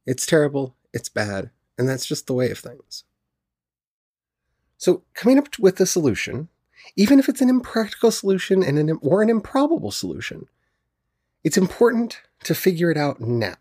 It's 0.06 0.26
terrible, 0.26 0.76
it's 0.94 1.10
bad, 1.10 1.50
and 1.78 1.90
that's 1.90 2.06
just 2.06 2.28
the 2.28 2.34
way 2.34 2.50
of 2.50 2.60
things. 2.60 3.04
So, 4.78 5.04
coming 5.14 5.38
up 5.38 5.58
with 5.58 5.80
a 5.80 5.86
solution, 5.86 6.50
even 6.96 7.20
if 7.20 7.28
it's 7.28 7.42
an 7.42 7.50
impractical 7.50 8.12
solution 8.12 8.64
and 8.64 8.78
an, 8.78 9.00
or 9.02 9.22
an 9.22 9.30
improbable 9.30 9.92
solution, 9.92 10.48
it's 11.44 11.58
important 11.58 12.22
to 12.44 12.54
figure 12.54 12.92
it 12.92 12.98
out 12.98 13.20
now. 13.20 13.56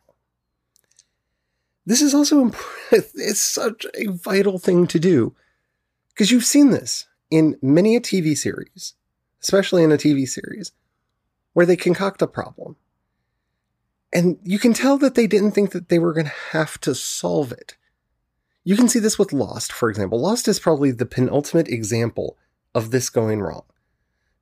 This 1.87 2.03
is 2.03 2.15
also 2.15 2.41
important. 2.41 2.71
It's 3.15 3.41
such 3.41 3.87
a 3.95 4.07
vital 4.07 4.59
thing 4.59 4.87
to 4.89 5.01
do 5.01 5.35
because 6.11 6.31
you've 6.31 6.45
seen 6.45 6.71
this 6.71 7.07
in 7.31 7.57
many 7.63 7.97
a 7.97 8.01
TV 8.01 8.37
series, 8.37 8.95
especially 9.43 9.83
in 9.83 9.93
a 9.93 9.97
TV 9.97 10.29
series, 10.29 10.73
where 11.53 11.67
they 11.67 11.77
concoct 11.77 12.23
a 12.23 12.27
problem. 12.27 12.77
And 14.13 14.39
you 14.45 14.59
can 14.59 14.73
tell 14.73 14.97
that 14.99 15.15
they 15.17 15.27
didn't 15.27 15.53
think 15.53 15.73
that 15.73 15.89
they 15.89 15.99
were 15.99 16.13
going 16.13 16.27
to 16.27 16.33
have 16.53 16.81
to 16.83 16.95
solve 16.95 17.51
it. 17.51 17.77
You 18.63 18.77
can 18.77 18.89
see 18.89 19.01
this 19.01 19.19
with 19.19 19.33
Lost, 19.33 19.73
for 19.73 19.91
example. 19.91 20.21
Lost 20.21 20.49
is 20.49 20.61
probably 20.61 20.91
the 20.91 21.05
penultimate 21.05 21.69
example 21.69 22.39
of 22.75 22.91
this 22.91 23.11
going 23.11 23.41
wrong. 23.43 23.65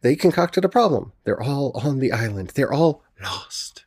They 0.03 0.15
concocted 0.17 0.65
a 0.65 0.69
problem. 0.69 1.13
They're 1.25 1.43
all 1.43 1.73
on 1.83 2.01
the 2.01 2.13
island. 2.13 2.51
They're 2.51 2.73
all 2.73 3.03
lost. 3.23 3.85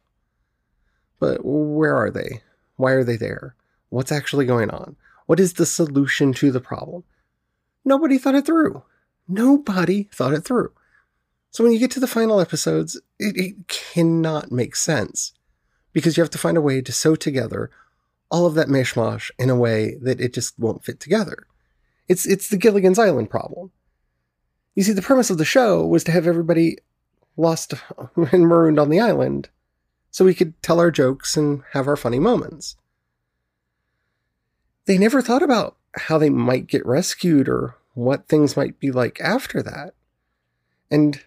But 1.19 1.41
where 1.43 1.95
are 1.95 2.09
they? 2.09 2.41
Why 2.77 2.91
are 2.91 3.03
they 3.03 3.17
there? 3.17 3.55
What's 3.89 4.11
actually 4.11 4.45
going 4.45 4.69
on? 4.69 4.95
What 5.25 5.39
is 5.39 5.53
the 5.53 5.65
solution 5.65 6.33
to 6.33 6.51
the 6.51 6.61
problem? 6.61 7.03
Nobody 7.85 8.17
thought 8.17 8.35
it 8.35 8.45
through. 8.45 8.83
Nobody 9.27 10.09
thought 10.11 10.33
it 10.33 10.43
through. 10.43 10.71
So 11.51 11.63
when 11.63 11.71
you 11.71 11.79
get 11.79 11.91
to 11.91 11.99
the 11.99 12.07
final 12.07 12.41
episodes, 12.41 12.99
it, 13.19 13.37
it 13.37 13.67
cannot 13.67 14.51
make 14.51 14.75
sense 14.75 15.31
because 15.93 16.17
you 16.17 16.21
have 16.23 16.31
to 16.31 16.37
find 16.37 16.57
a 16.57 16.61
way 16.61 16.81
to 16.81 16.91
sew 16.91 17.15
together 17.15 17.71
all 18.29 18.45
of 18.45 18.55
that 18.55 18.67
mishmash 18.67 19.31
in 19.39 19.49
a 19.49 19.55
way 19.55 19.95
that 20.01 20.19
it 20.19 20.33
just 20.33 20.59
won't 20.59 20.83
fit 20.83 20.99
together. 20.99 21.47
It's 22.07 22.25
it's 22.25 22.49
the 22.49 22.57
Gilligan's 22.57 22.99
Island 22.99 23.29
problem. 23.29 23.71
You 24.75 24.83
see, 24.83 24.91
the 24.91 25.01
premise 25.01 25.29
of 25.29 25.37
the 25.37 25.45
show 25.45 25.85
was 25.85 26.03
to 26.03 26.11
have 26.11 26.27
everybody 26.27 26.77
lost 27.37 27.73
and 28.15 28.47
marooned 28.47 28.79
on 28.79 28.89
the 28.89 28.99
island 28.99 29.49
so 30.11 30.25
we 30.25 30.33
could 30.33 30.61
tell 30.61 30.79
our 30.79 30.91
jokes 30.91 31.37
and 31.37 31.63
have 31.71 31.87
our 31.87 31.95
funny 31.95 32.19
moments. 32.19 32.75
They 34.85 34.97
never 34.97 35.21
thought 35.21 35.41
about 35.41 35.77
how 35.95 36.17
they 36.17 36.29
might 36.29 36.67
get 36.67 36.85
rescued 36.85 37.47
or 37.47 37.75
what 37.93 38.27
things 38.27 38.57
might 38.57 38.79
be 38.79 38.91
like 38.91 39.19
after 39.21 39.63
that. 39.63 39.93
And 40.91 41.21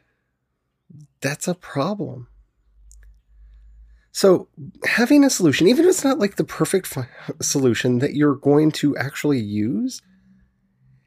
that's 1.21 1.49
a 1.49 1.55
problem. 1.55 2.29
So, 4.13 4.49
having 4.85 5.23
a 5.23 5.31
solution, 5.31 5.69
even 5.69 5.85
if 5.85 5.91
it's 5.91 6.05
not 6.05 6.19
like 6.19 6.37
the 6.37 6.45
perfect 6.45 6.97
solution 7.41 7.99
that 8.01 8.15
you're 8.15 8.35
going 8.35 8.73
to 8.73 8.97
actually 8.97 9.39
use, 9.39 10.03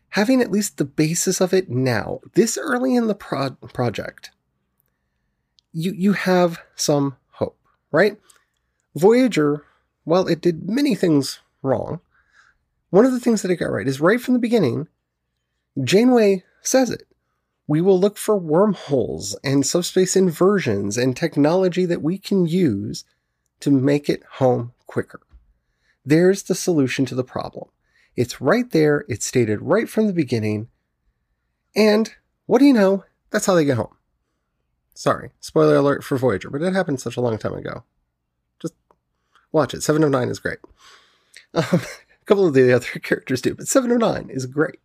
having 0.09 0.41
at 0.41 0.51
least 0.51 0.77
the 0.77 0.85
basis 0.85 1.41
of 1.41 1.53
it 1.53 1.69
now, 1.69 2.21
this 2.35 2.57
early 2.57 2.95
in 2.95 3.07
the 3.07 3.15
pro- 3.15 3.57
project, 3.73 4.31
you 5.73 5.91
you 5.91 6.13
have 6.13 6.59
some 6.75 7.17
hope, 7.31 7.57
right? 7.91 8.17
Voyager, 8.95 9.65
while 10.03 10.27
it 10.27 10.41
did 10.41 10.69
many 10.69 10.95
things 10.95 11.39
wrong, 11.61 11.99
one 12.91 13.05
of 13.05 13.11
the 13.11 13.19
things 13.19 13.41
that 13.41 13.49
it 13.51 13.55
got 13.55 13.71
right 13.71 13.87
is 13.87 13.99
right 13.99 14.21
from 14.21 14.35
the 14.35 14.39
beginning, 14.39 14.87
Janeway 15.83 16.43
says 16.61 16.91
it. 16.91 17.07
We 17.67 17.81
will 17.81 17.99
look 17.99 18.17
for 18.17 18.37
wormholes 18.37 19.35
and 19.43 19.65
subspace 19.65 20.15
inversions 20.15 20.97
and 20.97 21.15
technology 21.15 21.85
that 21.85 22.01
we 22.01 22.17
can 22.17 22.45
use 22.45 23.05
to 23.61 23.71
make 23.71 24.09
it 24.09 24.23
home 24.33 24.73
quicker. 24.87 25.21
There's 26.05 26.43
the 26.43 26.55
solution 26.55 27.05
to 27.05 27.15
the 27.15 27.23
problem. 27.23 27.69
It's 28.15 28.41
right 28.41 28.69
there, 28.71 29.05
it's 29.07 29.25
stated 29.25 29.61
right 29.61 29.87
from 29.87 30.07
the 30.07 30.13
beginning. 30.13 30.67
And 31.75 32.11
what 32.45 32.59
do 32.59 32.65
you 32.65 32.73
know? 32.73 33.05
That's 33.29 33.45
how 33.45 33.55
they 33.55 33.63
get 33.63 33.77
home. 33.77 33.95
Sorry, 34.93 35.31
spoiler 35.39 35.77
alert 35.77 36.03
for 36.03 36.17
Voyager, 36.17 36.49
but 36.49 36.61
it 36.61 36.73
happened 36.73 36.99
such 36.99 37.15
a 37.15 37.21
long 37.21 37.37
time 37.37 37.53
ago. 37.53 37.83
Just 38.61 38.73
watch 39.53 39.73
it. 39.73 39.81
Seven 39.81 40.03
of 40.03 40.09
Nine 40.09 40.27
is 40.27 40.39
great. 40.39 40.59
Um, 41.53 41.81
couple 42.31 42.47
of 42.47 42.53
the 42.53 42.71
other 42.71 42.85
characters 43.03 43.41
do, 43.41 43.53
but 43.53 43.67
Seven 43.67 43.91
of 43.91 43.99
Nine 43.99 44.29
is 44.29 44.45
great. 44.45 44.79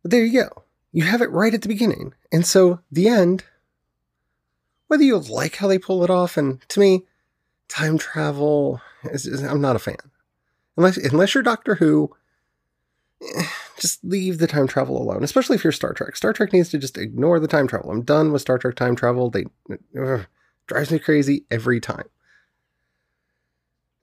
But 0.00 0.10
there 0.10 0.24
you 0.24 0.44
go. 0.44 0.62
You 0.92 1.04
have 1.04 1.20
it 1.20 1.30
right 1.30 1.52
at 1.52 1.60
the 1.60 1.68
beginning. 1.68 2.14
And 2.32 2.46
so 2.46 2.80
the 2.90 3.06
end, 3.06 3.44
whether 4.86 5.02
you 5.02 5.18
like 5.18 5.56
how 5.56 5.68
they 5.68 5.78
pull 5.78 6.04
it 6.04 6.10
off, 6.10 6.38
and 6.38 6.66
to 6.70 6.80
me, 6.80 7.04
time 7.68 7.98
travel, 7.98 8.80
is, 9.04 9.26
is, 9.26 9.42
I'm 9.42 9.60
not 9.60 9.76
a 9.76 9.78
fan. 9.78 9.98
Unless, 10.78 10.96
unless 10.96 11.34
you're 11.34 11.42
Doctor 11.42 11.74
Who, 11.74 12.16
eh, 13.20 13.44
just 13.78 14.02
leave 14.02 14.38
the 14.38 14.46
time 14.46 14.66
travel 14.66 14.96
alone, 14.96 15.22
especially 15.22 15.56
if 15.56 15.64
you're 15.64 15.72
Star 15.72 15.92
Trek. 15.92 16.16
Star 16.16 16.32
Trek 16.32 16.54
needs 16.54 16.70
to 16.70 16.78
just 16.78 16.96
ignore 16.96 17.38
the 17.38 17.46
time 17.48 17.68
travel. 17.68 17.90
I'm 17.90 18.02
done 18.02 18.32
with 18.32 18.40
Star 18.40 18.56
Trek 18.56 18.74
time 18.74 18.96
travel. 18.96 19.28
They 19.28 19.44
ugh, 20.00 20.26
drives 20.66 20.90
me 20.90 20.98
crazy 20.98 21.44
every 21.50 21.78
time. 21.78 22.08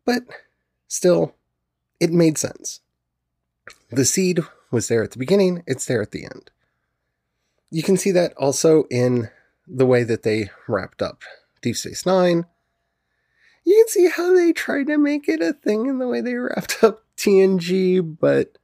But 0.06 0.24
still, 0.88 1.34
it 2.00 2.12
made 2.12 2.38
sense. 2.38 2.82
The 3.90 4.06
seed 4.06 4.40
was 4.72 4.88
there 4.88 5.04
at 5.04 5.12
the 5.12 5.20
beginning, 5.20 5.64
it's 5.68 5.86
there 5.86 6.02
at 6.02 6.12
the 6.12 6.24
end. 6.24 6.52
You 7.72 7.84
can 7.84 7.98
see 7.98 8.12
that 8.12 8.34
also 8.38 8.86
in 8.90 9.30
the 9.68 9.86
way 9.86 10.04
that 10.04 10.24
they 10.24 10.50
wrapped 10.68 11.02
up 11.02 11.22
Deep 11.62 11.76
Space 11.76 12.06
Nine. 12.06 12.46
You 13.64 13.76
can 13.76 13.88
see 13.90 14.10
how 14.10 14.34
they 14.34 14.52
tried 14.52 14.88
to 14.88 14.98
make 14.98 15.30
it 15.30 15.42
a 15.42 15.54
thing 15.54 15.86
in 15.86 16.00
the 16.00 16.08
way 16.08 16.22
they 16.22 16.36
wrapped 16.36 16.84
up 16.84 17.04
TNG, 17.18 18.18
but 18.20 18.58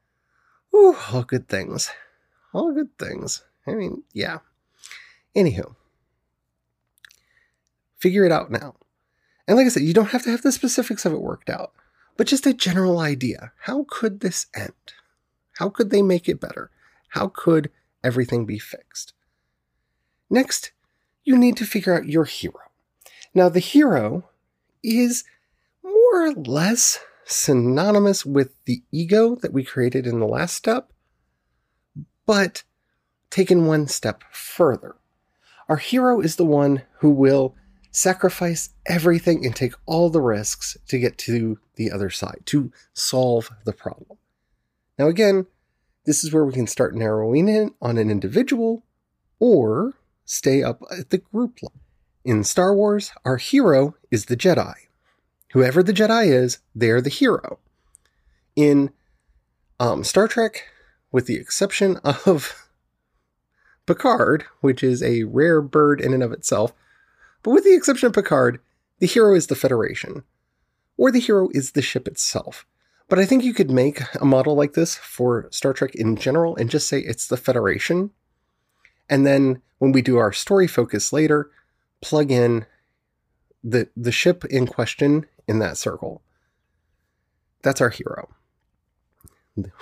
ooh, 0.74 0.96
all 1.12 1.24
good 1.24 1.48
things. 1.48 1.92
All 2.54 2.74
good 2.74 2.98
things. 2.98 3.44
I 3.68 3.74
mean, 3.74 4.04
yeah. 4.13 4.39
Anywho, 5.36 5.75
figure 7.98 8.24
it 8.24 8.32
out 8.32 8.50
now. 8.50 8.75
And 9.48 9.58
like 9.58 9.65
I 9.65 9.70
said, 9.70 9.84
you 9.84 9.94
don't 9.94 10.10
have 10.10 10.24
to 10.24 10.32
have 10.32 10.42
the 10.42 10.51
specifics 10.51 11.06
of 11.06 11.13
it 11.13 11.22
worked 11.22 11.50
out, 11.50 11.74
but 12.18 12.28
just 12.28 12.46
a 12.46 12.54
general 12.54 13.00
idea. 13.00 13.52
How 13.62 13.86
could 13.90 14.20
this 14.20 14.48
end? 14.56 14.74
How 15.58 15.70
could 15.70 15.90
they 15.90 16.02
make 16.02 16.28
it 16.28 16.40
better? 16.40 16.72
How 17.10 17.28
could 17.28 17.70
everything 18.04 18.46
be 18.46 18.60
fixed? 18.60 19.14
Next, 20.30 20.72
you 21.24 21.38
need 21.38 21.58
to 21.58 21.66
figure 21.66 21.96
out 21.96 22.08
your 22.08 22.26
hero. 22.26 22.60
Now, 23.34 23.50
the 23.50 23.60
hero 23.60 24.30
is 24.84 25.24
more 25.84 26.28
or 26.28 26.34
less 26.34 27.00
synonymous 27.26 28.26
with 28.26 28.54
the 28.66 28.84
ego 28.92 29.36
that 29.36 29.54
we 29.54 29.64
created 29.64 30.06
in 30.06 30.20
the 30.20 30.28
last 30.28 30.56
step, 30.56 30.92
but 32.26 32.64
taken 33.30 33.66
one 33.66 33.88
step 33.88 34.24
further. 34.32 34.96
Our 35.68 35.78
hero 35.78 36.22
is 36.22 36.36
the 36.36 36.46
one 36.46 36.84
who 37.00 37.10
will 37.10 37.56
sacrifice 37.96 38.72
everything 38.86 39.46
and 39.46 39.56
take 39.56 39.74
all 39.86 40.10
the 40.10 40.22
risks 40.22 40.78
to 40.88 41.00
get 41.00 41.18
to 41.18 41.58
the 41.75 41.90
other 41.92 42.10
side, 42.10 42.42
to 42.46 42.72
solve 42.94 43.50
the 43.64 43.74
problem. 43.74 44.18
Now, 45.00 45.08
again, 45.08 45.46
this 46.06 46.24
is 46.24 46.34
where 46.34 46.46
we 46.46 46.54
can 46.54 46.68
start 46.68 46.94
narrowing 46.94 47.48
in 47.48 47.74
on 47.82 47.98
an 47.98 48.10
individual 48.10 48.84
or 49.40 49.94
stay 50.25 50.62
up 50.62 50.82
at 50.92 51.10
the 51.10 51.20
group 51.20 51.60
level. 51.62 51.80
In 52.24 52.44
Star 52.44 52.75
Wars, 52.75 53.12
our 53.24 53.38
hero 53.38 53.96
is 54.12 54.25
the 54.25 54.38
Jedi. 54.38 54.74
Whoever 55.54 55.82
the 55.82 55.94
Jedi 55.94 56.28
is, 56.28 56.60
they're 56.74 57.02
the 57.02 57.10
hero. 57.10 57.60
In 58.56 58.92
um, 59.80 60.04
Star 60.04 60.28
Trek, 60.28 60.66
with 61.12 61.28
the 61.28 61.36
exception 61.36 61.98
of 62.04 62.68
Picard, 63.86 64.46
which 64.62 64.84
is 64.84 65.02
a 65.02 65.24
rare 65.24 65.62
bird 65.62 66.02
in 66.02 66.14
and 66.14 66.24
of 66.24 66.32
itself, 66.32 66.74
but 67.46 67.52
with 67.52 67.64
the 67.64 67.75
exception 67.75 68.08
of 68.08 68.14
Picard, 68.14 68.60
the 68.98 69.06
hero 69.06 69.36
is 69.36 69.46
the 69.46 69.56
Federation, 69.56 70.24
or 70.98 71.12
the 71.12 71.20
hero 71.20 71.48
is 71.52 71.74
the 71.74 71.82
ship 71.84 72.08
itself. 72.08 72.66
But 73.08 73.20
I 73.20 73.25
think 73.25 73.44
you 73.44 73.54
could 73.54 73.70
make 73.70 74.02
a 74.20 74.25
model 74.25 74.56
like 74.56 74.74
this 74.74 74.96
for 74.96 75.48
Star 75.52 75.72
Trek 75.72 75.94
in 75.94 76.16
general 76.16 76.56
and 76.56 76.72
just 76.72 76.88
say 76.88 77.02
it's 77.02 77.28
the 77.28 77.38
Federation. 77.38 78.10
And 79.08 79.28
then 79.28 79.62
when 79.78 79.92
we 79.92 80.02
do 80.02 80.18
our 80.18 80.34
story 80.34 80.66
focus 80.66 81.14
later, 81.14 81.52
plug 82.02 82.32
in 82.32 82.66
the 83.64 83.90
the 83.96 84.12
ship 84.12 84.44
in 84.46 84.66
question 84.66 85.28
in 85.48 85.60
that 85.60 85.78
circle. 85.78 86.24
That's 87.62 87.80
our 87.80 87.92
hero. 87.92 88.28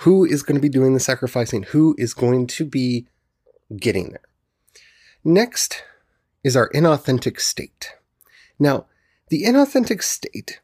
Who 0.00 0.26
is 0.26 0.42
going 0.42 0.56
to 0.56 0.62
be 0.62 0.68
doing 0.68 0.92
the 0.92 1.00
sacrificing? 1.00 1.62
Who 1.62 1.94
is 1.96 2.12
going 2.12 2.46
to 2.48 2.66
be 2.66 3.06
getting 3.74 4.10
there? 4.10 4.20
Next, 5.24 5.82
is 6.44 6.56
our 6.56 6.70
inauthentic 6.70 7.40
state. 7.40 7.94
Now, 8.58 8.86
the 9.28 9.42
inauthentic 9.42 10.02
state 10.02 10.60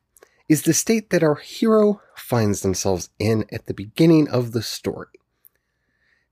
is 0.49 0.63
the 0.63 0.75
state 0.75 1.11
that 1.11 1.23
our 1.23 1.37
hero 1.37 2.03
finds 2.15 2.61
themselves 2.61 3.09
in 3.19 3.47
at 3.51 3.67
the 3.67 3.75
beginning 3.75 4.29
of 4.29 4.53
the 4.53 4.63
story. 4.63 5.09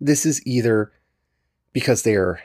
This 0.00 0.24
is 0.24 0.46
either 0.46 0.92
because 1.72 2.02
they 2.02 2.14
are 2.14 2.40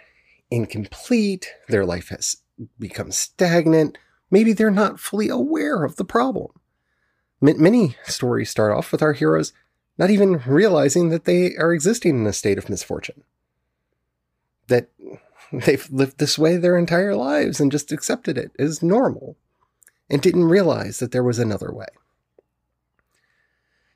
incomplete, 0.50 1.54
their 1.68 1.86
life 1.86 2.10
has 2.10 2.38
become 2.80 3.12
stagnant, 3.12 3.98
maybe 4.32 4.54
they're 4.54 4.72
not 4.72 5.00
fully 5.00 5.30
aware 5.30 5.84
of 5.84 5.98
the 5.98 6.06
problem. 6.06 6.52
Many 7.42 7.98
stories 8.06 8.50
start 8.50 8.72
off 8.72 8.92
with 8.92 9.02
our 9.02 9.14
heroes 9.14 9.52
not 9.98 10.10
even 10.10 10.42
realizing 10.46 11.10
that 11.10 11.26
they 11.26 11.56
are 11.56 11.74
existing 11.74 12.20
in 12.20 12.26
a 12.26 12.34
state 12.34 12.58
of 12.58 12.70
misfortune. 12.70 13.24
That 14.68 14.90
They've 15.66 15.88
lived 15.92 16.18
this 16.18 16.38
way 16.40 16.58
their 16.58 16.78
entire 16.78 17.16
lives 17.16 17.60
and 17.60 17.72
just 17.72 17.92
accepted 17.92 18.38
it 18.40 18.52
as 18.58 18.82
normal 18.82 19.38
and 20.10 20.20
didn't 20.22 20.46
realize 20.46 20.98
that 20.98 21.12
there 21.12 21.24
was 21.24 21.38
another 21.38 21.72
way. 21.72 21.86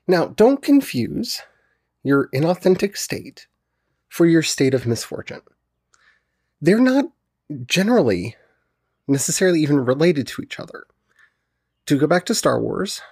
Now, 0.06 0.26
don't 0.26 0.62
confuse 0.62 1.42
your 2.04 2.28
inauthentic 2.32 2.96
state 2.96 3.48
for 4.08 4.24
your 4.24 4.42
state 4.42 4.72
of 4.72 4.86
misfortune. 4.86 5.42
They're 6.60 6.78
not 6.78 7.06
generally 7.66 8.36
necessarily 9.08 9.60
even 9.60 9.84
related 9.84 10.28
to 10.28 10.42
each 10.42 10.60
other. 10.60 10.86
To 11.86 11.98
go 11.98 12.06
back 12.06 12.24
to 12.26 12.34
Star 12.34 12.60
Wars, 12.60 13.02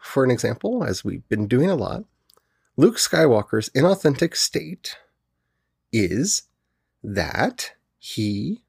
for 0.00 0.22
an 0.22 0.30
example, 0.30 0.84
as 0.84 1.04
we've 1.04 1.28
been 1.28 1.48
doing 1.48 1.70
a 1.70 1.76
lot, 1.76 2.04
Luke 2.76 2.96
Skywalker's 2.96 3.68
inauthentic 3.70 4.36
state 4.36 4.96
is 5.92 6.42
that 7.02 7.72
he 7.98 8.62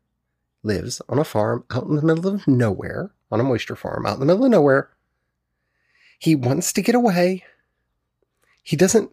lives 0.64 1.02
on 1.10 1.20
a 1.20 1.24
farm 1.24 1.64
out 1.72 1.86
in 1.86 1.96
the 1.96 2.02
middle 2.02 2.28
of 2.28 2.48
nowhere, 2.48 3.12
on 3.32 3.40
a 3.40 3.44
moisture 3.44 3.76
farm 3.76 4.06
out 4.06 4.16
in 4.16 4.20
the 4.20 4.26
middle 4.26 4.46
of 4.46 4.52
nowhere. 4.52 4.90
He 6.20 6.36
wants 6.36 6.74
to 6.74 6.82
get 6.82 6.96
away. 6.96 7.44
He 8.64 8.76
doesn't 8.76 9.12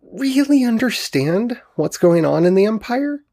really 0.00 0.64
understand 0.64 1.60
what's 1.74 1.98
going 1.98 2.24
on 2.24 2.44
in 2.44 2.54
the 2.54 2.64
empire. 2.64 3.24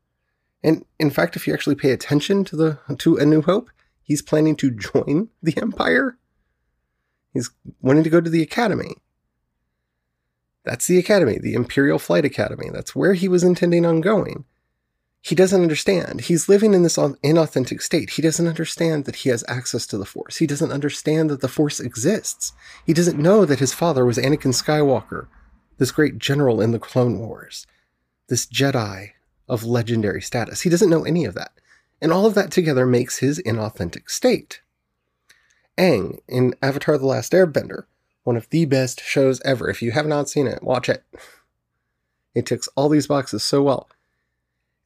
And 0.63 0.85
in 0.99 1.09
fact, 1.09 1.35
if 1.35 1.47
you 1.47 1.53
actually 1.53 1.75
pay 1.75 1.91
attention 1.91 2.43
to 2.45 2.55
the 2.55 2.79
to 2.97 3.17
A 3.17 3.25
New 3.25 3.41
Hope, 3.41 3.69
he's 4.01 4.21
planning 4.21 4.55
to 4.57 4.71
join 4.71 5.29
the 5.41 5.57
empire. 5.57 6.17
He's 7.33 7.51
wanting 7.81 8.03
to 8.03 8.09
go 8.09 8.19
to 8.19 8.29
the 8.29 8.41
academy. 8.41 8.95
That's 10.65 10.87
the 10.87 10.97
academy, 10.97 11.37
the 11.37 11.53
Imperial 11.53 11.99
Flight 11.99 12.25
Academy. 12.25 12.69
That's 12.69 12.95
where 12.95 13.13
he 13.13 13.27
was 13.27 13.43
intending 13.43 13.85
on 13.85 14.01
going 14.01 14.45
he 15.21 15.35
doesn't 15.35 15.61
understand. 15.61 16.21
He's 16.21 16.47
living 16.47 16.73
in 16.73 16.83
this 16.83 16.97
inauthentic 16.97 17.81
state. 17.81 18.11
He 18.11 18.21
doesn't 18.21 18.47
understand 18.47 19.05
that 19.05 19.17
he 19.17 19.29
has 19.29 19.43
access 19.47 19.85
to 19.87 19.97
the 19.97 20.05
Force. 20.05 20.37
He 20.37 20.47
doesn't 20.47 20.71
understand 20.71 21.29
that 21.29 21.41
the 21.41 21.49
Force 21.49 21.79
exists. 21.79 22.53
He 22.85 22.93
doesn't 22.93 23.19
know 23.19 23.45
that 23.45 23.59
his 23.59 23.73
father 23.73 24.05
was 24.05 24.17
Anakin 24.17 24.53
Skywalker, 24.53 25.27
this 25.77 25.91
great 25.91 26.17
general 26.17 26.61
in 26.61 26.71
the 26.71 26.79
Clone 26.79 27.19
Wars, 27.19 27.67
this 28.27 28.45
Jedi 28.45 29.11
of 29.47 29.65
legendary 29.65 30.21
status. 30.21 30.61
He 30.61 30.69
doesn't 30.69 30.89
know 30.89 31.03
any 31.03 31.25
of 31.25 31.33
that. 31.35 31.51
And 32.01 32.13
all 32.13 32.25
of 32.25 32.33
that 32.35 32.49
together 32.49 32.85
makes 32.85 33.17
his 33.17 33.41
inauthentic 33.45 34.09
state. 34.09 34.61
Aang 35.77 36.19
in 36.27 36.55
Avatar 36.61 36.97
The 36.97 37.05
Last 37.05 37.33
Airbender, 37.33 37.83
one 38.23 38.37
of 38.37 38.49
the 38.49 38.65
best 38.65 39.01
shows 39.01 39.41
ever. 39.43 39.69
If 39.69 39.81
you 39.81 39.91
have 39.91 40.07
not 40.07 40.29
seen 40.29 40.47
it, 40.47 40.63
watch 40.63 40.87
it. 40.87 41.03
It 42.33 42.45
ticks 42.45 42.69
all 42.75 42.87
these 42.87 43.07
boxes 43.07 43.43
so 43.43 43.61
well. 43.63 43.89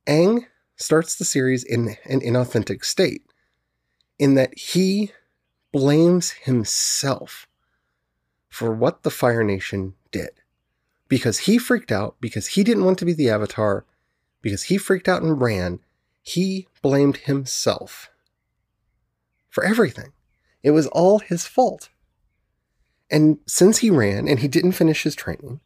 Aang 0.08 0.46
starts 0.76 1.16
the 1.16 1.26
series 1.26 1.64
in 1.64 1.98
an 2.06 2.20
inauthentic 2.22 2.84
state, 2.84 3.24
in 4.20 4.36
that 4.36 4.58
he 4.58 5.12
blames 5.72 6.32
himself 6.32 7.48
for 8.50 8.72
what 8.72 9.04
the 9.04 9.10
Fire 9.10 9.44
Nation 9.44 9.96
did. 10.12 10.30
Because 11.08 11.40
he 11.40 11.58
freaked 11.58 11.92
out, 11.92 12.16
because 12.20 12.48
he 12.48 12.64
didn't 12.64 12.86
want 12.86 13.00
to 13.00 13.06
be 13.06 13.14
the 13.14 13.30
Avatar, 13.30 13.86
because 14.42 14.64
he 14.64 14.78
freaked 14.78 15.08
out 15.08 15.22
and 15.22 15.42
ran, 15.42 15.80
he 16.22 16.68
blamed 16.82 17.18
himself 17.18 18.10
for 19.50 19.64
everything. 19.64 20.12
It 20.64 20.72
was 20.72 20.88
all 20.88 21.20
his 21.20 21.46
fault. 21.46 21.90
And 23.12 23.40
since 23.46 23.80
he 23.80 23.90
ran 23.90 24.28
and 24.28 24.40
he 24.40 24.48
didn't 24.48 24.72
finish 24.74 25.04
his 25.04 25.16
training, 25.16 25.60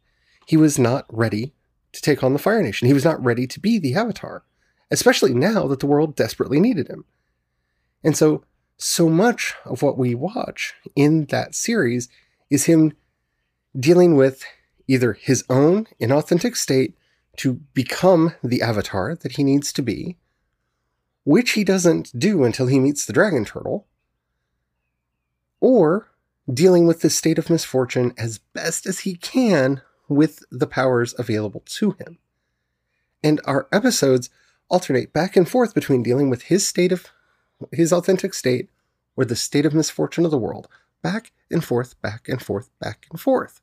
he 0.46 0.58
was 0.58 0.78
not 0.80 1.06
ready 1.10 1.54
to 1.98 2.02
take 2.02 2.24
on 2.24 2.34
the 2.34 2.40
Fire 2.40 2.62
Nation. 2.62 2.88
He 2.88 2.94
was 2.94 3.06
not 3.06 3.24
ready 3.24 3.48
to 3.48 3.60
be 3.60 3.80
the 3.80 3.96
Avatar, 3.96 4.44
especially 4.92 5.34
now 5.34 5.68
that 5.68 5.80
the 5.80 5.88
world 5.88 6.16
desperately 6.16 6.60
needed 6.60 6.88
him. 6.88 7.06
And 8.04 8.16
so, 8.16 8.44
so 8.78 9.10
much 9.10 9.56
of 9.66 9.82
what 9.82 9.98
we 9.98 10.16
watch 10.16 10.76
in 10.96 11.26
that 11.26 11.56
series 11.56 12.08
is 12.50 12.66
him 12.66 12.94
dealing 13.78 14.16
with 14.16 14.44
either 14.88 15.14
his 15.14 15.44
own 15.50 15.88
inauthentic 16.00 16.56
state 16.56 16.96
to 17.38 17.54
become 17.74 18.34
the 18.44 18.62
Avatar 18.62 19.16
that 19.16 19.34
he 19.34 19.44
needs 19.44 19.74
to 19.74 19.82
be, 19.82 20.18
which 21.24 21.52
he 21.52 21.64
doesn't 21.64 22.18
do 22.18 22.44
until 22.44 22.68
he 22.68 22.80
meets 22.80 23.06
the 23.06 23.14
Dragon 23.14 23.46
Turtle, 23.46 23.88
or 25.60 26.10
dealing 26.52 26.88
with 26.88 27.02
this 27.02 27.16
state 27.16 27.38
of 27.38 27.50
misfortune 27.50 28.14
as 28.18 28.38
best 28.38 28.86
as 28.86 29.00
he 29.00 29.16
can 29.16 29.82
with 30.08 30.44
the 30.52 30.68
powers 30.68 31.14
available 31.18 31.64
to 31.66 31.92
him. 31.92 32.18
And 33.24 33.42
our 33.46 33.68
episodes 33.72 34.30
alternate 34.70 35.14
back 35.14 35.36
and 35.36 35.48
forth 35.48 35.74
between 35.74 36.04
dealing 36.04 36.30
with 36.30 36.44
his 36.44 36.68
state 36.68 36.92
of 36.92 37.08
his 37.72 37.92
authentic 37.92 38.34
state 38.34 38.70
or 39.16 39.26
the 39.26 39.36
state 39.36 39.66
of 39.66 39.74
misfortune 39.74 40.26
of 40.26 40.32
the 40.32 40.38
world, 40.38 40.68
back 41.02 41.32
and 41.50 41.64
forth, 41.64 42.00
back 42.02 42.30
and 42.30 42.42
forth, 42.42 42.70
back 42.80 43.08
and 43.12 43.20
forth. 43.20 43.62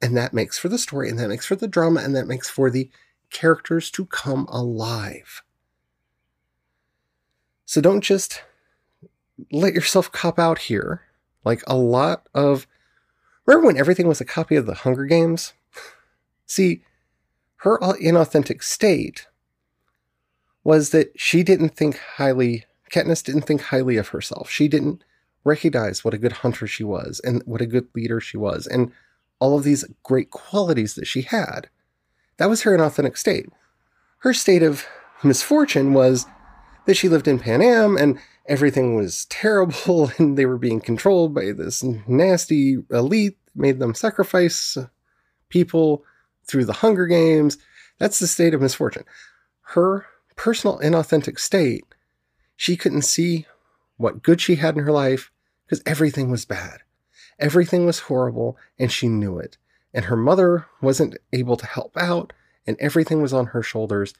And 0.00 0.16
that 0.16 0.34
makes 0.34 0.58
for 0.58 0.68
the 0.68 0.78
story, 0.78 1.08
and 1.08 1.18
that 1.18 1.28
makes 1.28 1.46
for 1.46 1.56
the 1.56 1.66
drama, 1.66 2.00
and 2.00 2.14
that 2.14 2.28
makes 2.28 2.48
for 2.48 2.70
the 2.70 2.90
characters 3.30 3.90
to 3.92 4.06
come 4.06 4.46
alive. 4.50 5.42
So 7.64 7.80
don't 7.80 8.02
just 8.02 8.42
let 9.50 9.74
yourself 9.74 10.12
cop 10.12 10.38
out 10.38 10.58
here. 10.58 11.02
Like 11.44 11.62
a 11.66 11.76
lot 11.76 12.28
of 12.34 12.66
Remember 13.48 13.68
when 13.68 13.78
everything 13.78 14.06
was 14.06 14.20
a 14.20 14.26
copy 14.26 14.56
of 14.56 14.66
the 14.66 14.74
Hunger 14.74 15.06
Games? 15.06 15.54
See, 16.44 16.82
her 17.56 17.78
inauthentic 17.78 18.62
state 18.62 19.26
was 20.64 20.90
that 20.90 21.18
she 21.18 21.42
didn't 21.42 21.74
think 21.74 21.98
highly, 22.16 22.66
Katniss 22.92 23.24
didn't 23.24 23.46
think 23.46 23.62
highly 23.62 23.96
of 23.96 24.08
herself. 24.08 24.50
She 24.50 24.68
didn't 24.68 25.02
recognize 25.44 26.04
what 26.04 26.12
a 26.12 26.18
good 26.18 26.32
hunter 26.32 26.66
she 26.66 26.84
was 26.84 27.22
and 27.24 27.42
what 27.46 27.62
a 27.62 27.66
good 27.66 27.88
leader 27.94 28.20
she 28.20 28.36
was 28.36 28.66
and 28.66 28.92
all 29.38 29.56
of 29.56 29.64
these 29.64 29.82
great 30.02 30.30
qualities 30.30 30.94
that 30.96 31.06
she 31.06 31.22
had. 31.22 31.70
That 32.36 32.50
was 32.50 32.62
her 32.62 32.76
inauthentic 32.76 33.16
state. 33.16 33.46
Her 34.18 34.34
state 34.34 34.62
of 34.62 34.84
misfortune 35.22 35.94
was 35.94 36.26
that 36.84 36.98
she 36.98 37.08
lived 37.08 37.26
in 37.26 37.38
Panem 37.38 37.96
and 37.96 38.18
everything 38.48 38.96
was 38.96 39.26
terrible 39.26 40.10
and 40.18 40.36
they 40.36 40.46
were 40.46 40.58
being 40.58 40.80
controlled 40.80 41.34
by 41.34 41.52
this 41.52 41.82
nasty 41.82 42.78
elite, 42.90 43.38
made 43.54 43.78
them 43.78 43.94
sacrifice 43.94 44.76
people 45.48 46.04
through 46.44 46.64
the 46.64 46.72
Hunger 46.74 47.06
Games. 47.06 47.58
That's 47.98 48.18
the 48.18 48.26
state 48.26 48.54
of 48.54 48.62
misfortune. 48.62 49.04
Her 49.60 50.06
personal 50.34 50.78
inauthentic 50.78 51.38
state, 51.38 51.84
she 52.56 52.76
couldn't 52.76 53.02
see 53.02 53.46
what 53.96 54.22
good 54.22 54.40
she 54.40 54.56
had 54.56 54.76
in 54.76 54.84
her 54.84 54.92
life 54.92 55.30
because 55.66 55.82
everything 55.84 56.30
was 56.30 56.44
bad. 56.44 56.78
Everything 57.38 57.86
was 57.86 58.00
horrible 58.00 58.56
and 58.78 58.90
she 58.90 59.08
knew 59.08 59.38
it. 59.38 59.58
And 59.92 60.06
her 60.06 60.16
mother 60.16 60.66
wasn't 60.80 61.16
able 61.32 61.56
to 61.56 61.66
help 61.66 61.96
out 61.96 62.32
and 62.66 62.76
everything 62.80 63.20
was 63.20 63.32
on 63.32 63.46
her 63.46 63.62
shoulders. 63.62 64.14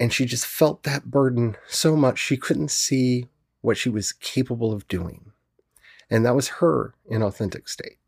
And 0.00 0.12
she 0.12 0.24
just 0.24 0.46
felt 0.46 0.82
that 0.82 1.10
burden 1.10 1.56
so 1.68 1.96
much 1.96 2.18
she 2.18 2.36
couldn't 2.36 2.70
see 2.70 3.28
what 3.60 3.78
she 3.78 3.88
was 3.88 4.12
capable 4.12 4.72
of 4.72 4.88
doing. 4.88 5.32
And 6.10 6.24
that 6.26 6.34
was 6.34 6.48
her 6.48 6.94
inauthentic 7.10 7.68
state. 7.68 7.98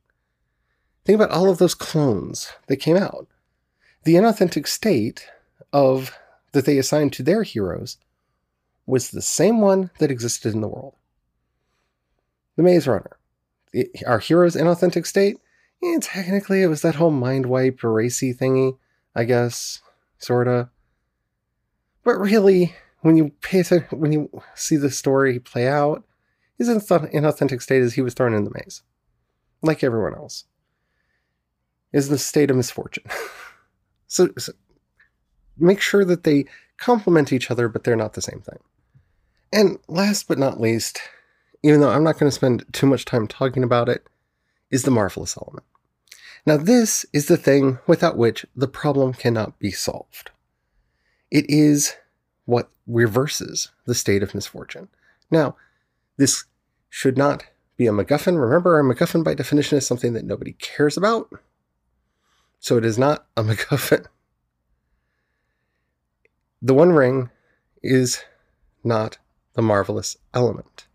Think 1.05 1.17
about 1.21 1.31
all 1.31 1.49
of 1.49 1.59
those 1.59 1.75
clones 1.75 2.53
that 2.67 2.77
came 2.77 2.97
out. 2.97 3.29
The 4.05 4.15
inauthentic 4.15 4.67
state 4.67 5.29
of 5.73 6.17
that 6.53 6.65
they 6.65 6.79
assigned 6.79 7.13
to 7.15 7.23
their 7.23 7.43
heroes 7.43 7.99
was 8.87 9.11
the 9.11 9.23
same 9.23 9.61
one 9.61 9.91
that 9.99 10.11
existed 10.11 10.55
in 10.55 10.61
the 10.61 10.69
world. 10.69 10.95
The 12.57 12.63
Maze 12.63 12.87
Runner. 12.87 13.19
Our 14.07 14.19
hero's 14.19 14.57
inauthentic 14.57 15.07
state? 15.07 15.39
Yeah, 15.83 15.99
technically, 16.01 16.63
it 16.63 16.69
was 16.69 16.83
that 16.83 16.95
whole 16.95 17.11
mind 17.11 17.47
wipe 17.47 17.83
racy 17.83 18.33
thingy, 18.33 18.79
I 19.15 19.25
guess, 19.25 19.83
sorta. 20.19 20.71
But 22.07 22.21
really, 22.21 22.73
when 23.01 23.17
you 23.17 23.33
pay 23.43 23.65
when 23.91 24.13
you 24.13 24.31
see 24.55 24.77
the 24.77 24.93
story 24.93 25.41
play 25.41 25.67
out, 25.67 26.05
his 26.57 26.69
inauthentic 26.69 27.61
state 27.61 27.83
is 27.83 27.95
he 27.95 28.01
was 28.01 28.15
thrown 28.15 28.33
in 28.33 28.45
the 28.45 28.53
maze, 28.55 28.83
like 29.61 29.83
everyone 29.83 30.15
else. 30.15 30.45
Is 31.93 32.09
the 32.09 32.17
state 32.17 32.49
of 32.49 32.57
misfortune. 32.57 33.03
so, 34.07 34.29
so 34.39 34.53
make 35.59 35.81
sure 35.81 36.05
that 36.05 36.23
they 36.23 36.45
complement 36.79 37.33
each 37.33 37.51
other, 37.51 37.69
but 37.69 37.83
they're 37.83 37.97
not 37.97 38.13
the 38.13 38.23
same 38.23 38.41
thing. 38.41 38.61
And 39.53 39.81
last 39.89 40.29
but 40.29 40.39
not 40.39 40.61
least, 40.61 41.01
even 41.65 41.81
though 41.81 41.91
I'm 41.91 42.05
not 42.05 42.21
going 42.21 42.31
to 42.31 42.37
spend 42.37 42.67
too 42.73 42.87
much 42.87 43.05
time 43.05 43.27
talking 43.27 43.65
about 43.65 43.89
it, 43.89 44.07
is 44.71 44.85
the 44.85 44.93
marvelous 44.93 45.37
element. 45.37 45.67
Now, 46.47 46.57
this 46.57 47.05
is 47.13 47.27
the 47.27 47.37
thing 47.37 47.81
without 47.89 48.17
which 48.17 48.47
the 48.55 48.69
problem 48.69 49.13
cannot 49.13 49.59
be 49.59 49.73
solved. 49.73 50.31
It 51.31 51.47
is 51.49 51.95
what 52.45 52.71
reverses 52.87 53.71
the 53.85 53.95
state 53.95 54.23
of 54.23 54.35
misfortune. 54.35 54.89
Now, 55.31 55.57
this 56.17 56.45
should 56.89 57.19
not 57.19 57.45
be 57.77 57.87
a 57.87 57.93
MacGuffin. 57.93 58.41
Remember, 58.41 58.79
a 58.79 58.85
MacGuffin 58.85 59.25
by 59.25 59.35
definition 59.35 59.77
is 59.77 59.87
something 59.87 60.13
that 60.15 60.25
nobody 60.25 60.53
cares 60.53 60.97
about. 60.97 61.29
So 62.59 62.77
it 62.77 62.85
is 62.85 62.99
not 62.99 63.27
a 63.37 63.43
MacGuffin. 63.45 64.07
The 66.63 66.75
One 66.75 66.93
Ring 66.93 67.31
is 67.83 68.23
not 68.83 69.19
the 69.55 69.63
marvelous 69.63 70.17
element. 70.33 70.87